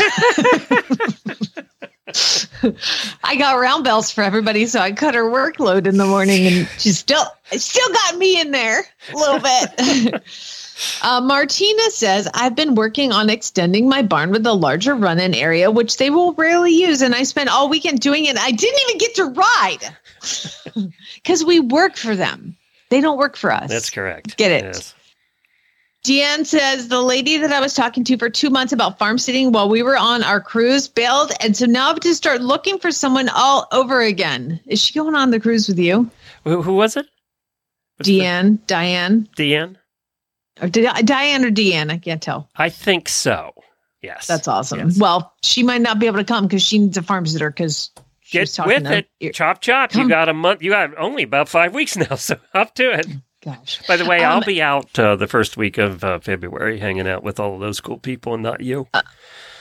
[3.24, 6.68] I got round bells for everybody, so I cut her workload in the morning, and
[6.78, 10.24] she still still got me in there a little bit.
[11.04, 15.36] Uh, Martina says, I've been working on extending my barn with a larger run in
[15.36, 17.04] area, which they will rarely use.
[17.04, 18.36] And I spent all weekend doing it.
[18.38, 19.96] I didn't even get to ride
[21.16, 22.56] because we work for them.
[22.90, 23.70] They don't work for us.
[23.70, 24.38] That's correct.
[24.38, 24.64] Get it.
[24.64, 24.96] Yes.
[26.06, 29.52] Deanne says, the lady that I was talking to for two months about farm sitting
[29.52, 31.32] while we were on our cruise bailed.
[31.42, 34.60] And so now I have to start looking for someone all over again.
[34.66, 36.10] Is she going on the cruise with you?
[36.44, 37.06] Who, who was it?
[37.98, 39.76] What's the- Deanne, Diane, Deanne?
[40.60, 41.92] or did I, Diane or Deanne?
[41.92, 42.50] I can't tell.
[42.56, 43.54] I think so.
[44.02, 44.26] Yes.
[44.26, 44.80] That's awesome.
[44.80, 45.00] Yes.
[45.00, 47.92] Well, she might not be able to come because she needs a farm sitter because
[48.32, 48.88] Get with
[49.20, 49.34] it.
[49.34, 49.94] Chop chop.
[49.94, 50.64] You got a month.
[50.64, 53.06] You got only about five weeks now, so up to it.
[53.44, 53.82] Gosh.
[53.88, 57.08] By the way, Um, I'll be out uh, the first week of uh, February hanging
[57.08, 58.88] out with all of those cool people and not you.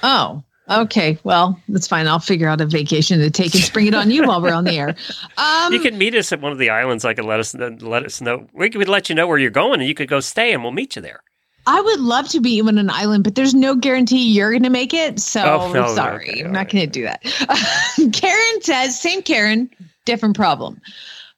[0.03, 1.19] Oh, okay.
[1.25, 2.07] Well, that's fine.
[2.07, 4.65] I'll figure out a vacation to take and spring it on you while we're on
[4.65, 4.95] the air.
[5.39, 7.05] Um, you can meet us at one of the islands.
[7.05, 8.47] I could let us let us know.
[8.53, 10.73] We could let you know where you're going, and you could go stay, and we'll
[10.73, 11.23] meet you there.
[11.67, 14.71] I would love to be on an island, but there's no guarantee you're going to
[14.71, 15.21] make it.
[15.21, 16.71] So Oh, no, sorry, okay, I'm not right.
[16.73, 17.23] going to do that.
[18.13, 19.71] Karen says, same Karen,
[20.07, 20.81] different problem.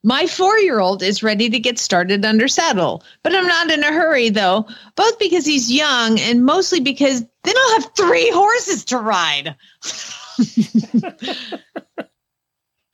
[0.05, 3.84] My four year old is ready to get started under saddle, but I'm not in
[3.84, 8.84] a hurry though, both because he's young and mostly because then I'll have three horses
[8.86, 9.55] to ride.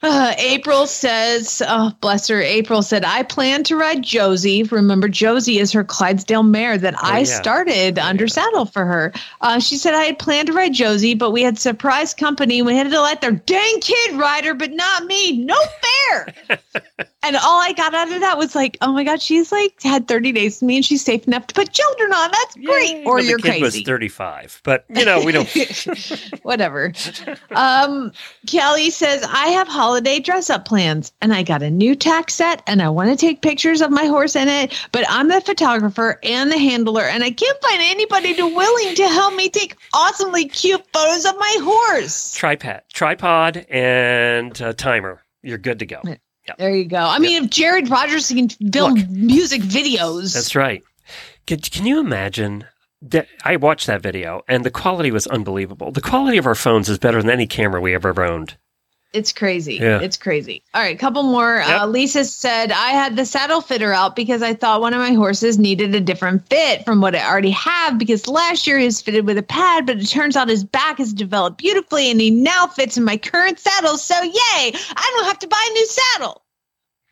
[0.01, 2.41] Uh, April says, oh, bless her.
[2.41, 4.63] April said, I plan to ride Josie.
[4.63, 7.25] Remember, Josie is her Clydesdale mare that I yeah.
[7.25, 9.13] started under saddle for her.
[9.41, 12.63] Uh, she said, I had planned to ride Josie, but we had surprise company.
[12.63, 15.45] We had to let their dang kid ride her, but not me.
[15.45, 16.35] No fair.
[17.25, 20.07] and all I got out of that was like, oh my God, she's like had
[20.07, 22.31] 30 days to me and she's safe enough to put children on.
[22.31, 23.05] That's great.
[23.05, 23.63] Or the you're kid crazy.
[23.63, 25.49] was 35, but you know, we don't.
[26.43, 26.93] Whatever.
[27.51, 28.13] Um,
[28.47, 32.63] Kelly says, I have holiday dress up plans and I got a new tack set
[32.67, 36.21] and I want to take pictures of my horse in it, but I'm the photographer
[36.23, 40.45] and the handler and I can't find anybody to willing to help me take awesomely
[40.45, 42.35] cute photos of my horse.
[42.35, 45.23] tripod, tripod, and uh, timer.
[45.43, 46.03] You're good to go.
[46.59, 46.99] There you go.
[46.99, 49.09] I mean, if Jared Rogers can film Look.
[49.09, 50.35] music videos.
[50.35, 50.83] That's right.
[51.47, 52.67] Can, can you imagine?
[53.01, 55.93] That I watched that video, and the quality was unbelievable.
[55.93, 58.57] The quality of our phones is better than any camera we ever owned.
[59.15, 59.77] It's crazy.
[59.77, 60.01] Yeah.
[60.03, 60.63] It's crazy.
[60.75, 61.63] All right, a couple more.
[61.63, 65.13] Uh, Lisa said, I had the saddle fitter out because I thought one of my
[65.13, 69.01] horses needed a different fit from what I already have because last year he was
[69.01, 72.31] fitted with a pad, but it turns out his back has developed beautifully and he
[72.31, 73.97] now fits in my current saddle.
[73.97, 74.33] So, yay,
[74.75, 76.43] I don't have to buy a new saddle.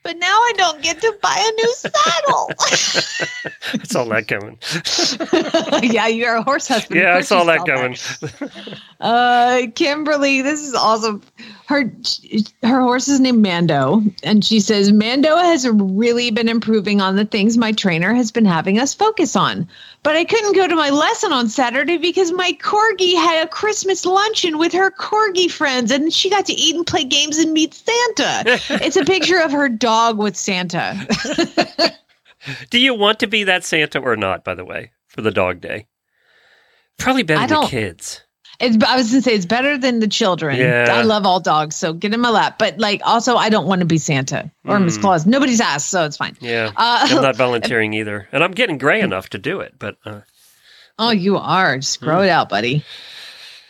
[0.06, 2.50] But now I don't get to buy a new saddle.
[2.60, 4.56] I saw that coming.
[5.92, 7.00] yeah, you're a horse husband.
[7.00, 7.96] Yeah, I saw that coming.
[9.00, 11.22] Uh, Kimberly, this is awesome.
[11.66, 11.92] Her
[12.62, 17.24] her horse is named Mando, and she says Mando has really been improving on the
[17.24, 19.68] things my trainer has been having us focus on.
[20.06, 24.06] But I couldn't go to my lesson on Saturday because my corgi had a Christmas
[24.06, 27.74] luncheon with her corgi friends, and she got to eat and play games and meet
[27.74, 28.44] Santa.
[28.84, 30.94] it's a picture of her dog with Santa.
[32.70, 34.44] Do you want to be that Santa or not?
[34.44, 35.88] By the way, for the dog day,
[36.98, 38.22] probably better I than the kids.
[38.58, 40.56] It's, I was gonna say it's better than the children.
[40.56, 40.86] Yeah.
[40.90, 42.58] I love all dogs, so get in my lap.
[42.58, 45.02] But like, also, I don't want to be Santa or Miss Mm.
[45.02, 45.26] Claus.
[45.26, 46.36] Nobody's asked, so it's fine.
[46.40, 49.74] Yeah, Uh, I'm not volunteering either, and I'm getting gray enough to do it.
[49.78, 50.20] But uh,
[50.98, 51.76] Oh, you are.
[51.78, 52.06] Just Hmm.
[52.06, 52.82] grow it out, buddy.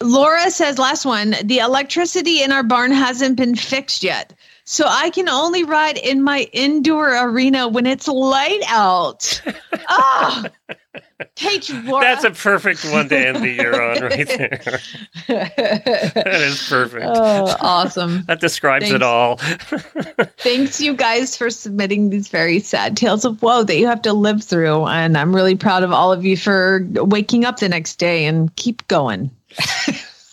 [0.02, 4.34] Laura says, last one, the electricity in our barn hasn't been fixed yet.
[4.68, 9.40] So I can only ride in my indoor arena when it's light out.
[9.88, 12.00] Ah, oh, Laura.
[12.02, 14.80] that's a perfect one to end the year on, right there.
[15.28, 17.04] that is perfect.
[17.06, 18.24] oh, awesome.
[18.24, 19.36] that describes it all.
[20.38, 24.12] Thanks, you guys, for submitting these very sad tales of woe that you have to
[24.12, 24.86] live through.
[24.86, 28.54] And I'm really proud of all of you for waking up the next day and
[28.56, 29.30] keep going.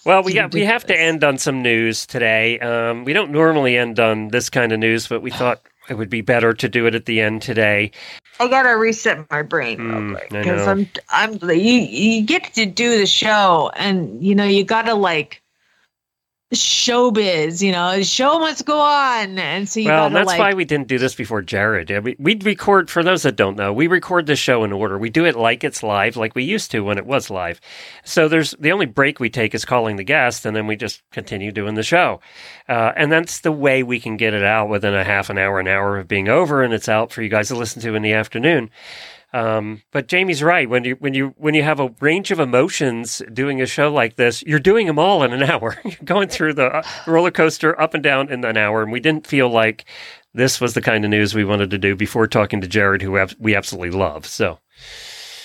[0.05, 2.59] Well, we got we have to end on some news today.
[2.59, 6.09] Um, we don't normally end on this kind of news, but we thought it would
[6.09, 7.91] be better to do it at the end today.
[8.39, 10.71] I gotta reset my brain Mm, real quick I because know.
[10.71, 15.42] I'm I'm you you get to do the show and you know you gotta like
[16.53, 20.53] showbiz, you know, show must go on, and so you well, gotta that's like why
[20.53, 21.89] we didn't do this before Jared.
[22.03, 23.73] We we record for those that don't know.
[23.73, 24.97] We record the show in order.
[24.97, 27.59] We do it like it's live, like we used to when it was live.
[28.03, 31.01] So there's the only break we take is calling the guest, and then we just
[31.11, 32.21] continue doing the show.
[32.67, 35.59] Uh, and that's the way we can get it out within a half an hour,
[35.59, 38.01] an hour of being over, and it's out for you guys to listen to in
[38.01, 38.69] the afternoon.
[39.33, 40.69] Um, but Jamie's right.
[40.69, 44.15] When you when you when you have a range of emotions doing a show like
[44.15, 45.77] this, you're doing them all in an hour.
[45.83, 48.99] you're going through the uh, roller coaster up and down in an hour, and we
[48.99, 49.85] didn't feel like
[50.33, 53.19] this was the kind of news we wanted to do before talking to Jared, who
[53.39, 54.25] we absolutely love.
[54.25, 54.59] So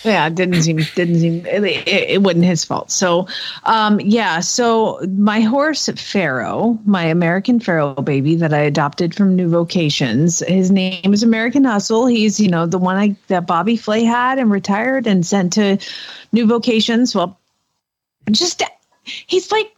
[0.09, 2.91] yeah, it didn't seem didn't seem it, it, it wasn't his fault.
[2.91, 3.29] So,
[3.65, 4.41] um, yeah.
[4.41, 10.71] So my horse Pharaoh, my American Pharoah baby that I adopted from New Vocations, his
[10.71, 12.07] name is American Hustle.
[12.07, 15.79] He's you know the one I, that Bobby Flay had and retired and sent to
[16.33, 17.15] New Vocations.
[17.15, 17.39] Well,
[18.31, 18.63] just
[19.05, 19.73] he's like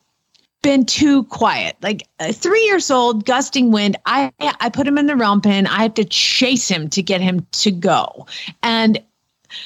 [0.63, 1.77] been too quiet.
[1.83, 3.97] Like uh, three years old, gusting wind.
[4.07, 5.67] I I put him in the realm pen.
[5.67, 8.27] I have to chase him to get him to go,
[8.63, 9.03] and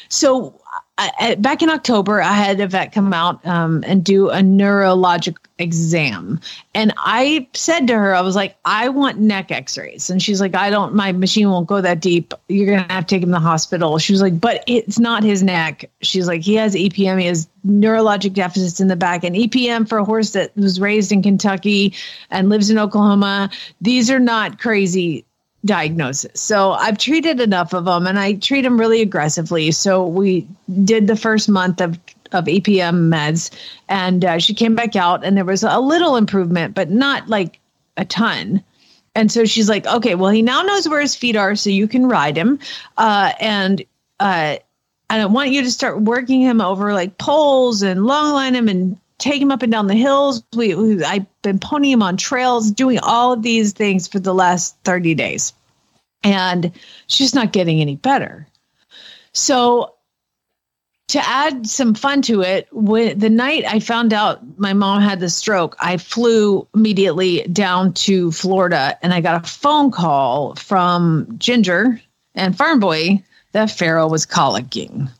[0.09, 0.61] so
[0.97, 5.37] I, back in October, I had a vet come out um, and do a neurologic
[5.59, 6.41] exam.
[6.73, 10.09] And I said to her, I was like, I want neck x rays.
[10.09, 12.33] And she's like, I don't, my machine won't go that deep.
[12.49, 13.99] You're going to have to take him to the hospital.
[13.99, 15.91] She was like, but it's not his neck.
[16.03, 17.21] She's like, he has EPM.
[17.21, 19.25] He has neurologic deficits in the back.
[19.25, 21.93] And EPM for a horse that was raised in Kentucky
[22.31, 25.25] and lives in Oklahoma, these are not crazy
[25.65, 26.41] diagnosis.
[26.41, 29.71] So I've treated enough of them and I treat them really aggressively.
[29.71, 30.47] So we
[30.85, 31.99] did the first month of
[32.33, 33.51] of EPM meds
[33.89, 37.61] and uh, she came back out and there was a little improvement but not like
[37.97, 38.63] a ton.
[39.15, 41.87] And so she's like, "Okay, well he now knows where his feet are so you
[41.87, 42.59] can ride him."
[42.97, 43.85] Uh, and
[44.21, 44.57] uh
[45.11, 48.99] I want you to start working him over like poles and long line him and
[49.19, 50.45] take him up and down the hills.
[50.55, 54.35] We, we I've been ponying him on trails, doing all of these things for the
[54.35, 55.53] last 30 days.
[56.23, 56.73] And
[57.07, 58.49] she's not getting any better.
[59.33, 59.95] So
[61.09, 65.21] to add some fun to it, when the night I found out my mom had
[65.21, 71.27] the stroke, I flew immediately down to Florida and I got a phone call from
[71.39, 72.01] Ginger
[72.35, 75.11] and Farm Boy that Pharaoh was colicking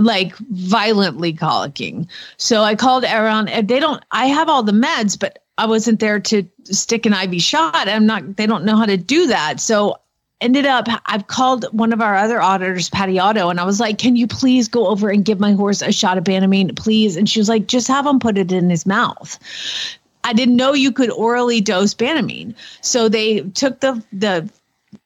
[0.00, 2.08] like violently colicking.
[2.36, 3.48] So I called around.
[3.48, 4.02] They don't.
[4.10, 7.88] I have all the meds, but I wasn't there to stick an IV shot.
[7.88, 8.36] I'm not.
[8.36, 9.60] They don't know how to do that.
[9.60, 9.98] So
[10.40, 10.86] ended up.
[11.06, 14.26] I've called one of our other auditors, Patty Otto, and I was like, "Can you
[14.26, 17.48] please go over and give my horse a shot of Banamine, please?" And she was
[17.48, 19.38] like, "Just have him put it in his mouth."
[20.24, 22.54] I didn't know you could orally dose Banamine.
[22.82, 24.48] So they took the the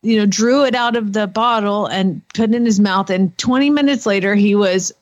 [0.02, 3.10] you know, drew it out of the bottle and put it in his mouth.
[3.10, 4.92] And 20 minutes later, he was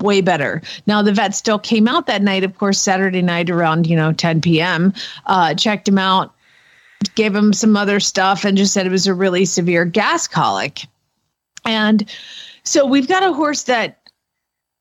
[0.00, 0.62] way better.
[0.86, 4.12] Now, the vet still came out that night, of course, Saturday night around, you know,
[4.12, 4.92] 10 p.m.,
[5.26, 6.34] uh, checked him out,
[7.14, 10.86] gave him some other stuff, and just said it was a really severe gas colic.
[11.64, 12.08] And
[12.64, 13.98] so we've got a horse that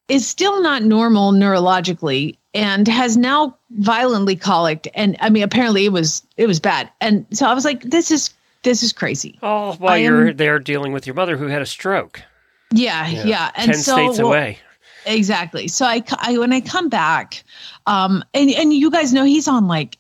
[0.07, 5.91] is still not normal neurologically and has now violently colicked and i mean apparently it
[5.91, 8.33] was it was bad and so i was like this is
[8.64, 9.39] this is crazy.
[9.41, 12.22] Oh, while am, you're there dealing with your mother who had a stroke.
[12.72, 13.24] Yeah, yeah.
[13.26, 13.51] yeah.
[13.55, 14.60] And 10 so, states away.
[15.05, 15.68] Exactly.
[15.68, 17.43] So I, I, when I come back,
[17.88, 19.97] um, and, and you guys know he's on like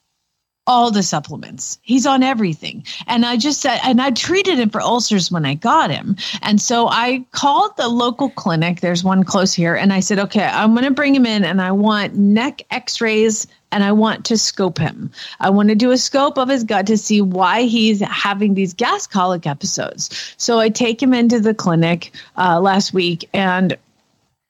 [0.69, 1.79] all the supplements.
[1.81, 2.85] He's on everything.
[3.07, 6.15] And I just said, and I treated him for ulcers when I got him.
[6.43, 8.81] And so I called the local clinic.
[8.81, 9.73] There's one close here.
[9.73, 13.01] And I said, okay, I'm going to bring him in and I want neck x
[13.01, 15.11] rays and I want to scope him.
[15.39, 18.73] I want to do a scope of his gut to see why he's having these
[18.73, 20.33] gas colic episodes.
[20.37, 23.77] So I take him into the clinic uh, last week and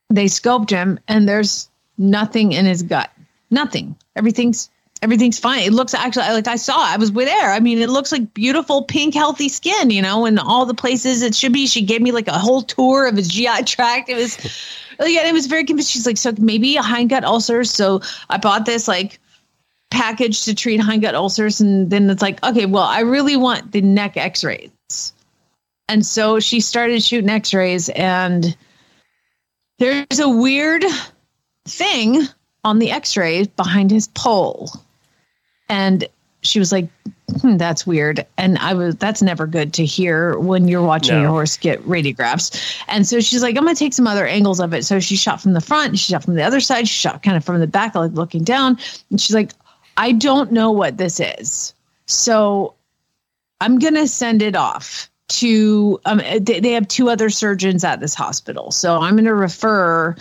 [0.09, 3.11] they scoped him and there's nothing in his gut.
[3.51, 3.95] Nothing.
[4.15, 4.69] Everything's
[5.01, 5.63] everything's fine.
[5.63, 6.75] It looks actually like I saw.
[6.77, 7.51] I was with there.
[7.51, 9.89] I mean, it looks like beautiful pink, healthy skin.
[9.89, 11.67] You know, and all the places it should be.
[11.67, 14.09] She gave me like a whole tour of his GI tract.
[14.09, 14.37] It was,
[15.05, 15.91] yeah, it was very convincing.
[15.91, 17.63] She's like, so maybe a hindgut ulcer.
[17.63, 19.19] So I bought this like
[19.91, 23.81] package to treat hindgut ulcers, and then it's like, okay, well, I really want the
[23.81, 25.13] neck X-rays.
[25.87, 28.55] And so she started shooting X-rays, and
[29.79, 30.83] there's a weird
[31.65, 32.21] thing
[32.63, 34.69] on the X-ray behind his pole
[35.69, 36.03] and
[36.41, 36.89] she was like
[37.41, 38.25] hmm, that's weird.
[38.37, 41.21] And i was that's never good to hear when you're watching no.
[41.21, 42.83] your horse get radiographs.
[42.87, 44.85] And so she's like i'm gonna take some other angles of it.
[44.85, 47.37] So she shot from the front she shot from the other side she shot kind
[47.37, 48.77] of from the back like looking down.
[49.09, 49.51] And she's like
[49.97, 51.73] i don't know what this is.
[52.05, 52.73] So
[53.61, 58.71] i'm gonna send it off to um, they have two other surgeons at this hospital.
[58.71, 60.15] So i'm going to refer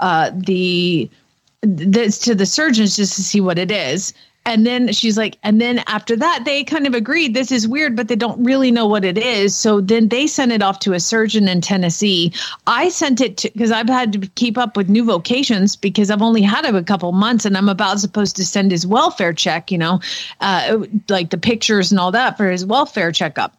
[0.00, 1.10] uh, the
[1.62, 4.12] this to the surgeons just to see what it is
[4.46, 7.96] and then she's like, and then after that, they kind of agreed this is weird,
[7.96, 9.54] but they don't really know what it is.
[9.56, 12.32] So then they sent it off to a surgeon in Tennessee.
[12.66, 16.22] I sent it to because I've had to keep up with new vocations because I've
[16.22, 19.70] only had him a couple months and I'm about supposed to send his welfare check,
[19.72, 20.00] you know,
[20.40, 23.56] uh, like the pictures and all that for his welfare checkup.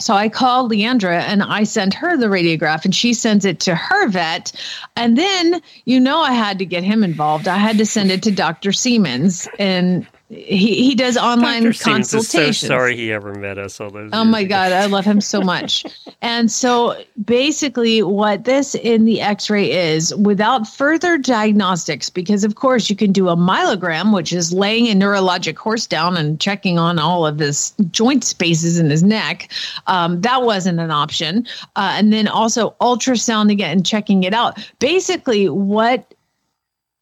[0.00, 3.74] So I called Leandra and I sent her the radiograph and she sends it to
[3.74, 4.52] her vet.
[4.96, 7.46] And then, you know, I had to get him involved.
[7.46, 8.72] I had to send it to Dr.
[8.72, 11.82] Siemens and he, he does online Dr.
[11.82, 12.58] consultations.
[12.58, 13.80] so sorry he ever met us.
[13.80, 15.84] All those oh my God, I love him so much.
[16.22, 22.54] and so basically, what this in the x ray is without further diagnostics, because of
[22.54, 26.78] course you can do a myelogram, which is laying a neurologic horse down and checking
[26.78, 29.50] on all of his joint spaces in his neck.
[29.88, 31.44] Um, that wasn't an option.
[31.74, 34.64] Uh, and then also ultrasounding it and checking it out.
[34.78, 36.14] Basically, what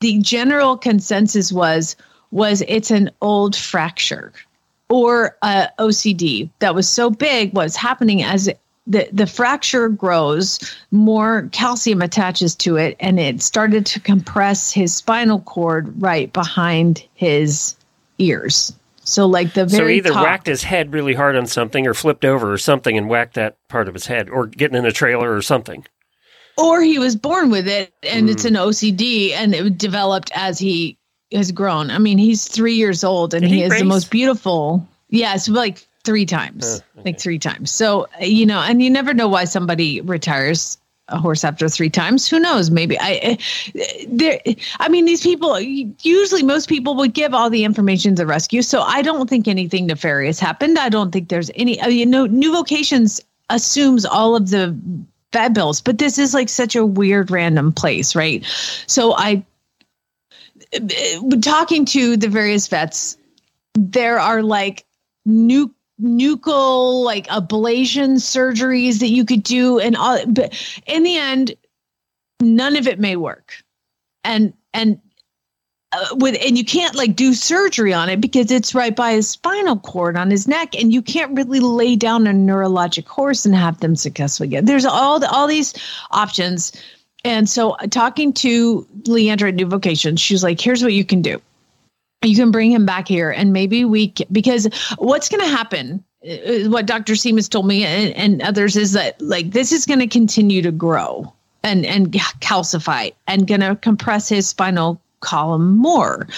[0.01, 1.95] the general consensus was
[2.31, 4.33] was it's an old fracture
[4.89, 7.53] or a OCD that was so big.
[7.53, 8.51] What's happening as
[8.89, 10.59] the, the fracture grows,
[10.91, 17.07] more calcium attaches to it, and it started to compress his spinal cord right behind
[17.15, 17.77] his
[18.17, 18.73] ears.
[19.01, 21.95] So, like the very so either top, whacked his head really hard on something, or
[21.95, 24.93] flipped over or something and whacked that part of his head, or getting in a
[24.93, 25.87] trailer or something.
[26.57, 28.33] Or he was born with it, and mm.
[28.33, 30.98] it's an OCD, and it developed as he
[31.33, 31.91] has grown.
[31.91, 34.87] I mean, he's three years old and he, he is the most beautiful.
[35.11, 37.71] Yes, like three times, Uh, like three times.
[37.71, 42.29] So you know, and you never know why somebody retires a horse after three times.
[42.29, 42.71] Who knows?
[42.71, 43.39] Maybe I,
[43.75, 44.41] I there.
[44.79, 48.63] I mean, these people usually most people would give all the information to rescue.
[48.63, 50.79] So I don't think anything nefarious happened.
[50.79, 51.79] I don't think there's any.
[51.91, 53.21] You know, new vocations
[53.51, 54.77] assumes all of the
[55.33, 58.45] vet bills, but this is like such a weird random place, right?
[58.87, 59.45] So I
[61.43, 63.17] talking to the various vets,
[63.75, 64.85] there are like
[65.25, 70.55] new nuchal like ablation surgeries that you could do and all but
[70.87, 71.57] in the end
[72.41, 73.63] none of it may work.
[74.25, 75.01] And and
[75.93, 79.29] uh, with and you can't like do surgery on it because it's right by his
[79.29, 83.55] spinal cord on his neck and you can't really lay down a neurologic horse and
[83.55, 85.73] have them successfully get there's all the, all these
[86.11, 86.73] options
[87.25, 91.23] and so uh, talking to leandra at new vocations she's like here's what you can
[91.23, 91.41] do.
[92.25, 94.67] You can bring him back here and maybe we can, because
[94.99, 99.21] what's going to happen uh, what dr seamus told me and, and others is that
[99.21, 104.29] like this is going to continue to grow and and calcify and going to compress
[104.29, 106.29] his spinal column more.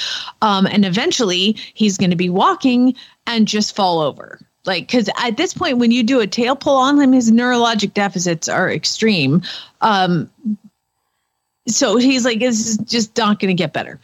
[0.42, 2.94] Um, and eventually he's going to be walking
[3.26, 4.40] and just fall over.
[4.64, 7.94] Like because at this point when you do a tail pull on him his neurologic
[7.94, 9.42] deficits are extreme.
[9.80, 10.30] Um,
[11.70, 14.00] so he's like this is just not going to get better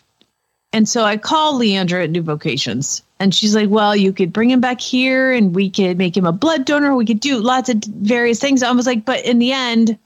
[0.77, 4.51] and so I call Leandra at New Vocations, and she's like, "Well, you could bring
[4.51, 6.95] him back here, and we could make him a blood donor.
[6.95, 9.99] We could do lots of various things." I was like, "But in the end,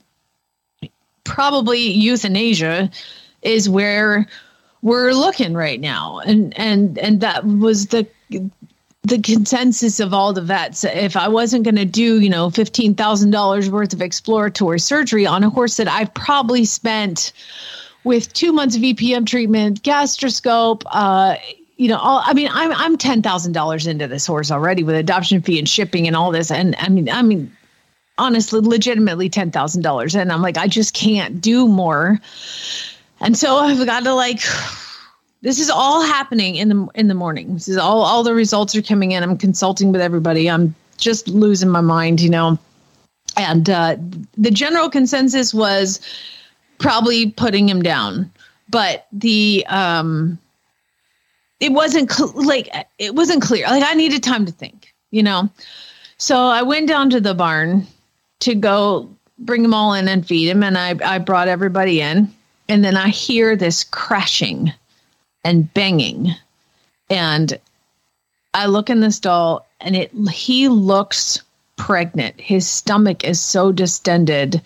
[1.25, 2.89] probably euthanasia
[3.41, 4.27] is where
[4.81, 8.07] we're looking right now." And and and that was the
[9.03, 10.83] the consensus of all the vets.
[10.83, 15.25] If I wasn't going to do, you know, fifteen thousand dollars worth of exploratory surgery
[15.25, 17.33] on a horse that I've probably spent
[18.03, 21.35] with two months of EPM treatment, gastroscope, uh,
[21.77, 24.95] you know, all, I mean, I'm I'm ten thousand dollars into this horse already with
[24.95, 27.55] adoption fee and shipping and all this, and I mean, I mean,
[28.19, 32.19] honestly, legitimately ten thousand dollars, and I'm like, I just can't do more,
[33.19, 34.41] and so I've got to like.
[35.41, 37.53] This is all happening in the in the morning.
[37.53, 39.23] This is all all the results are coming in.
[39.23, 40.49] I'm consulting with everybody.
[40.49, 42.59] I'm just losing my mind, you know.
[43.37, 43.97] And uh,
[44.37, 45.99] the general consensus was
[46.77, 48.29] probably putting him down
[48.71, 50.39] but the um
[51.59, 55.47] it wasn't cl- like it wasn't clear like i needed time to think you know
[56.17, 57.85] so i went down to the barn
[58.39, 59.07] to go
[59.39, 62.31] bring them all in and feed him and i i brought everybody in
[62.69, 64.73] and then i hear this crashing
[65.43, 66.35] and banging.
[67.09, 67.59] And
[68.53, 71.41] i look in this stall and it he looks
[71.77, 72.39] pregnant.
[72.39, 74.61] His stomach is so distended.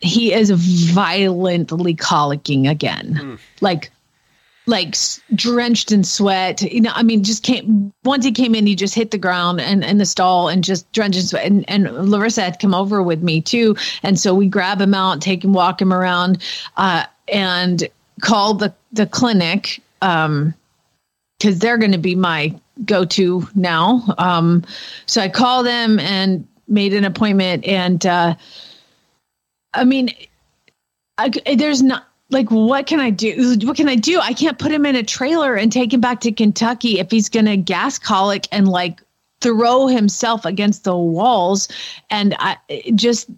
[0.00, 3.38] He is violently colicking again.
[3.60, 3.90] Like
[4.66, 4.94] like
[5.34, 6.62] drenched in sweat.
[6.62, 9.60] You know i mean just came once he came in he just hit the ground
[9.60, 11.46] and in the stall and just drenched in sweat.
[11.46, 13.76] And, and larissa had come over with me too.
[14.02, 16.42] And so we grab him out take him walk him around.
[16.76, 17.88] Uh, and
[18.20, 20.54] call the the clinic um
[21.38, 22.54] because they're going to be my
[22.84, 24.64] go-to now um
[25.06, 28.34] so i called them and made an appointment and uh
[29.74, 30.10] I mean,
[31.18, 33.58] I, there's not like what can I do?
[33.62, 34.20] What can I do?
[34.20, 37.28] I can't put him in a trailer and take him back to Kentucky if he's
[37.28, 39.00] gonna gas colic and like
[39.40, 41.68] throw himself against the walls.
[42.08, 42.56] And I
[42.94, 43.28] just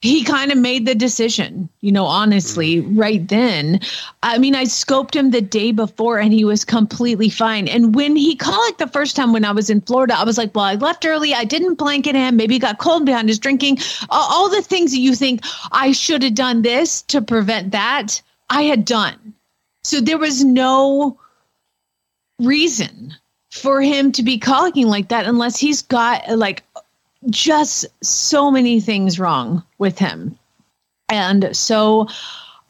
[0.00, 2.98] he kind of made the decision, you know, honestly, mm-hmm.
[2.98, 3.80] right then.
[4.22, 7.68] I mean, I scoped him the day before and he was completely fine.
[7.68, 10.54] And when he colicked the first time when I was in Florida, I was like,
[10.54, 11.32] well, I left early.
[11.32, 12.36] I didn't blanket him.
[12.36, 13.78] Maybe he got cold behind his drinking.
[14.10, 15.40] All, the things that you think
[15.72, 18.20] I should have done this to prevent that,
[18.50, 19.34] I had done.
[19.84, 21.18] So there was no
[22.38, 23.14] reason
[23.50, 26.62] for him to be colicking like that unless he's got like
[27.30, 30.38] just so many things wrong with him.
[31.08, 32.08] And so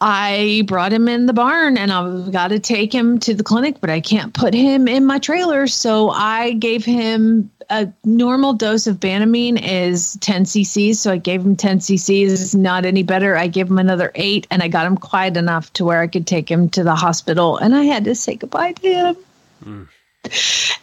[0.01, 3.77] I brought him in the barn and I've got to take him to the clinic,
[3.79, 5.67] but I can't put him in my trailer.
[5.67, 10.99] So I gave him a normal dose of Banamine is 10 cc's.
[10.99, 13.35] So I gave him 10 cc's, not any better.
[13.35, 16.27] I gave him another eight and I got him quiet enough to where I could
[16.27, 17.57] take him to the hospital.
[17.57, 19.17] And I had to say goodbye to him.
[19.63, 19.87] Mm.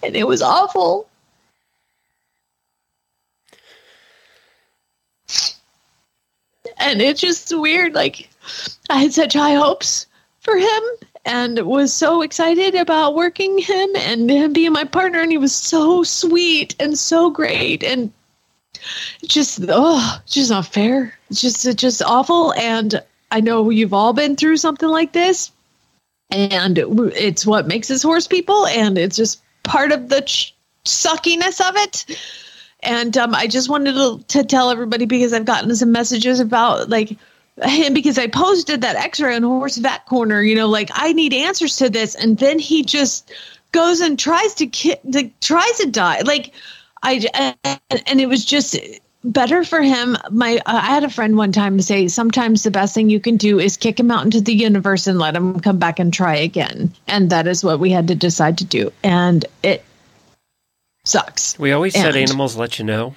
[0.02, 1.08] And it was awful.
[6.78, 7.94] And it's just weird.
[7.94, 8.28] Like
[8.90, 10.06] I had such high hopes
[10.40, 10.82] for him
[11.24, 15.20] and was so excited about working him and him being my partner.
[15.20, 17.84] And he was so sweet and so great.
[17.84, 18.12] And
[19.26, 21.16] just, oh, just not fair.
[21.30, 22.52] It's just, it's just awful.
[22.54, 23.00] And
[23.30, 25.52] I know you've all been through something like this.
[26.30, 28.66] And it's what makes us horse people.
[28.66, 32.18] And it's just part of the ch- suckiness of it.
[32.82, 36.88] And um, I just wanted to, to tell everybody because I've gotten some messages about
[36.88, 37.16] like
[37.62, 40.42] him because I posted that X-ray on Horse Vet Corner.
[40.42, 43.32] You know, like I need answers to this, and then he just
[43.72, 46.20] goes and tries to ki- to, tries to die.
[46.20, 46.52] Like
[47.02, 48.76] I and, and it was just
[49.24, 50.16] better for him.
[50.30, 53.36] My uh, I had a friend one time say sometimes the best thing you can
[53.36, 56.34] do is kick him out into the universe and let him come back and try
[56.34, 56.92] again.
[57.06, 58.92] And that is what we had to decide to do.
[59.02, 59.84] And it
[61.04, 61.58] sucks.
[61.58, 63.16] We always said animals let you know.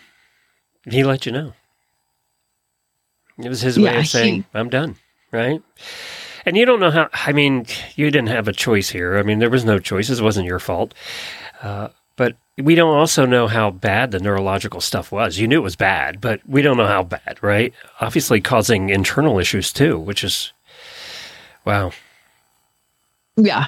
[0.89, 1.53] He let you know.
[3.37, 4.95] It was his way Yeah, of saying, he- I'm done,
[5.31, 5.61] right?
[6.45, 7.65] And you don't know how, I mean,
[7.95, 9.17] you didn't have a choice here.
[9.17, 10.09] I mean, there was no choice.
[10.09, 10.93] It wasn't your fault.
[11.61, 15.37] Uh, but we don't also know how bad the neurological stuff was.
[15.37, 17.73] You knew it was bad, but we don't know how bad, right?
[17.99, 20.53] Obviously causing internal issues too, which is,
[21.65, 21.91] wow.
[23.35, 23.67] Yeah.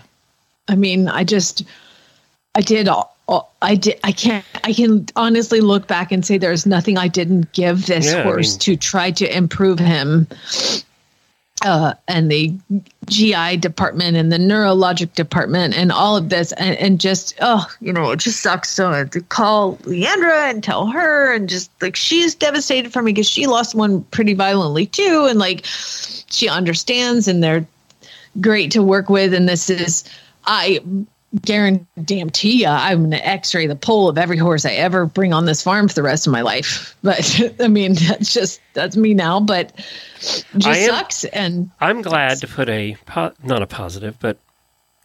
[0.69, 1.63] I mean, I just,
[2.55, 3.16] I did all-
[3.61, 7.51] I did, I can't, I can honestly look back and say there's nothing I didn't
[7.53, 10.27] give this Yeah, I horse mean- to try to improve him.
[11.63, 12.53] Uh, and the
[13.07, 17.91] GI department and the neurologic department and all of this and, and just oh you
[17.91, 21.95] know it just sucks so I to call Leandra and tell her and just like
[21.95, 27.27] she's devastated for me because she lost one pretty violently too and like she understands
[27.27, 27.65] and they're
[28.41, 29.33] great to work with.
[29.33, 30.03] And this is,
[30.45, 30.79] I
[31.41, 35.33] guarantee you, I'm going to x ray the pole of every horse I ever bring
[35.33, 36.95] on this farm for the rest of my life.
[37.03, 39.71] But I mean, that's just, that's me now, but
[40.19, 41.23] it just am- sucks.
[41.25, 44.37] And I'm glad to put a po- not a positive, but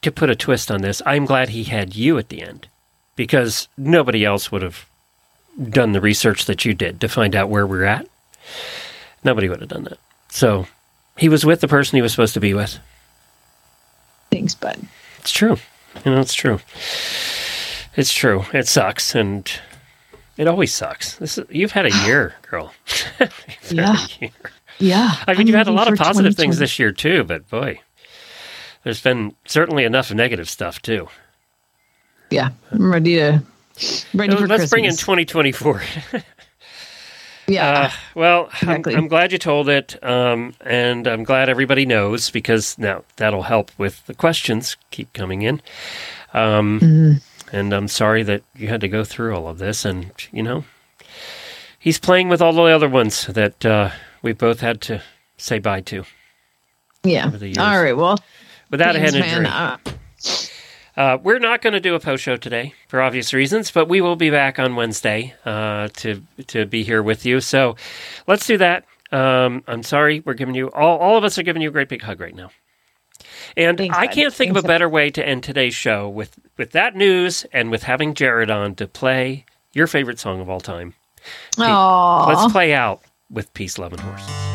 [0.02, 1.00] to put a twist on this.
[1.06, 2.66] I'm glad he had you at the end
[3.14, 4.86] because nobody else would have
[5.68, 8.06] done the research that you did to find out where we're at.
[9.22, 9.98] Nobody would have done that.
[10.28, 10.66] So
[11.16, 12.78] he was with the person he was supposed to be with.
[14.30, 14.80] thanks, bud.
[15.18, 15.56] It's true.
[16.04, 16.58] You know, it's true.
[17.96, 18.44] It's true.
[18.52, 19.50] It sucks, and
[20.36, 21.16] it always sucks.
[21.16, 22.72] This is, you've had a year, girl.
[23.20, 23.32] You've had
[23.70, 24.06] a Yeah.
[24.20, 24.30] year.
[24.78, 25.14] Yeah.
[25.26, 27.80] I mean, I'm you've had a lot of positive things this year too, but boy,
[28.82, 31.08] there's been certainly enough negative stuff too.
[32.30, 32.50] Yeah.
[32.72, 33.42] I'm ready to,
[34.14, 35.82] ready for Let's bring in 2024.
[37.52, 37.70] Yeah.
[37.80, 38.94] Uh, well, Exactly.
[38.94, 43.42] I'm, I'm glad you told it, um, and I'm glad everybody knows because now that'll
[43.42, 45.60] help with the questions keep coming in.
[46.32, 47.56] Um, Mm-hmm.
[47.56, 50.64] And I'm sorry that you had to go through all of this, and you know,
[51.78, 53.90] he's playing with all the other ones that uh,
[54.22, 55.02] we both had to
[55.36, 56.04] say bye to.
[57.04, 57.26] yeah.
[57.26, 57.58] over the years.
[57.58, 57.94] All right.
[57.96, 58.18] Well,
[58.70, 59.42] Without a head injury.
[59.42, 59.78] man.
[60.96, 64.00] Uh, we're not going to do a post show today for obvious reasons, but we
[64.00, 67.40] will be back on Wednesday uh, to to be here with you.
[67.40, 67.76] So
[68.26, 68.84] let's do that.
[69.10, 71.88] Um, I'm sorry, we're giving you all all of us are giving you a great
[71.88, 72.50] big hug right now.
[73.56, 76.72] And Thanks, I can't think of a better way to end today's show with with
[76.72, 80.94] that news and with having Jared on to play your favorite song of all time.
[81.58, 82.26] aw.
[82.26, 84.51] Let's play out with Peace, Love, and Horse.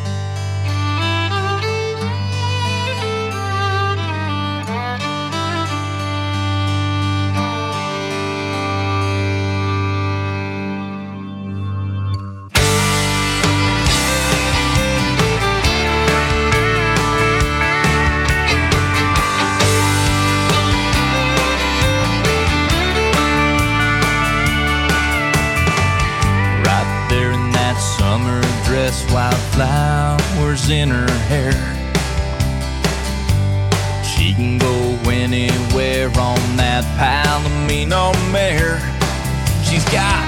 [28.87, 31.51] Dress, wildflowers in her hair.
[34.03, 38.79] She can go anywhere on that Palomino mare.
[39.63, 40.23] She's got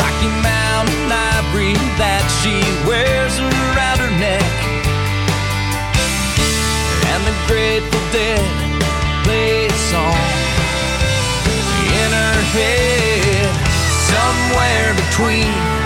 [0.00, 2.56] Rocky Mountain ivory that she
[2.88, 4.52] wears around her neck.
[7.12, 8.40] And the Grateful Dead
[9.24, 10.16] play song
[12.00, 13.52] in her head,
[14.08, 15.77] somewhere between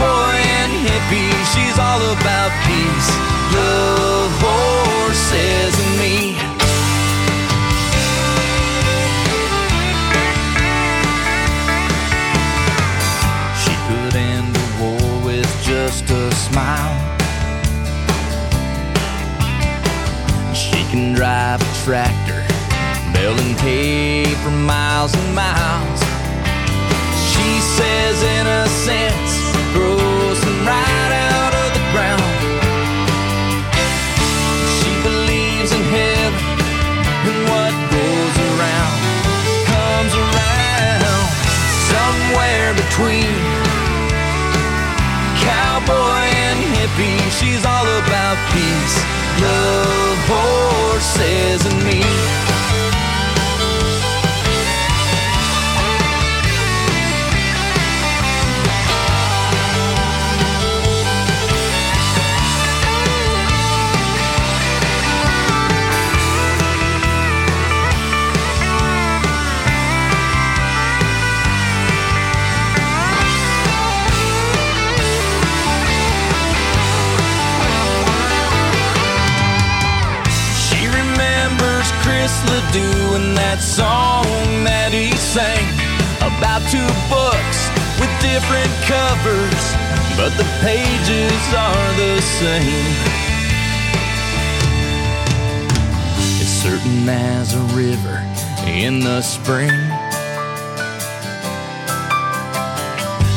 [0.00, 1.32] cowboy and hippie.
[1.52, 3.10] She's all about peace,
[3.54, 6.34] love, horses, and me.
[13.62, 16.96] She could end the war with just a smile.
[20.54, 22.42] She can drive a tractor,
[23.12, 26.00] baling hay for miles and miles.
[27.32, 28.69] She says innocence
[49.40, 51.79] love, horses,
[83.50, 84.22] that song
[84.62, 85.66] that he sang
[86.22, 87.66] about two books
[87.98, 89.62] with different covers,
[90.14, 92.94] but the pages are the same.
[96.38, 98.22] It's certain as a river
[98.70, 99.74] in the spring.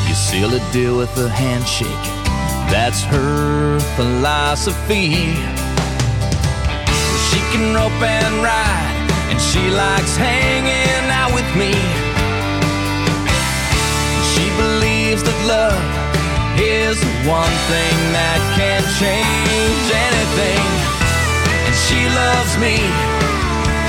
[0.05, 2.05] You seal a deal with a handshake.
[2.69, 5.33] That's her philosophy.
[7.33, 8.92] She can rope and ride,
[9.33, 11.73] and she likes hanging out with me.
[14.29, 15.81] She believes that love
[16.61, 20.65] is the one thing that can change anything.
[21.65, 22.77] And she loves me,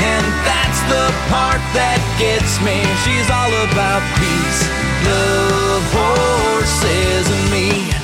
[0.00, 2.80] and that's the part that gets me.
[3.04, 4.60] She's all about peace,
[5.04, 8.03] love, horses, and me.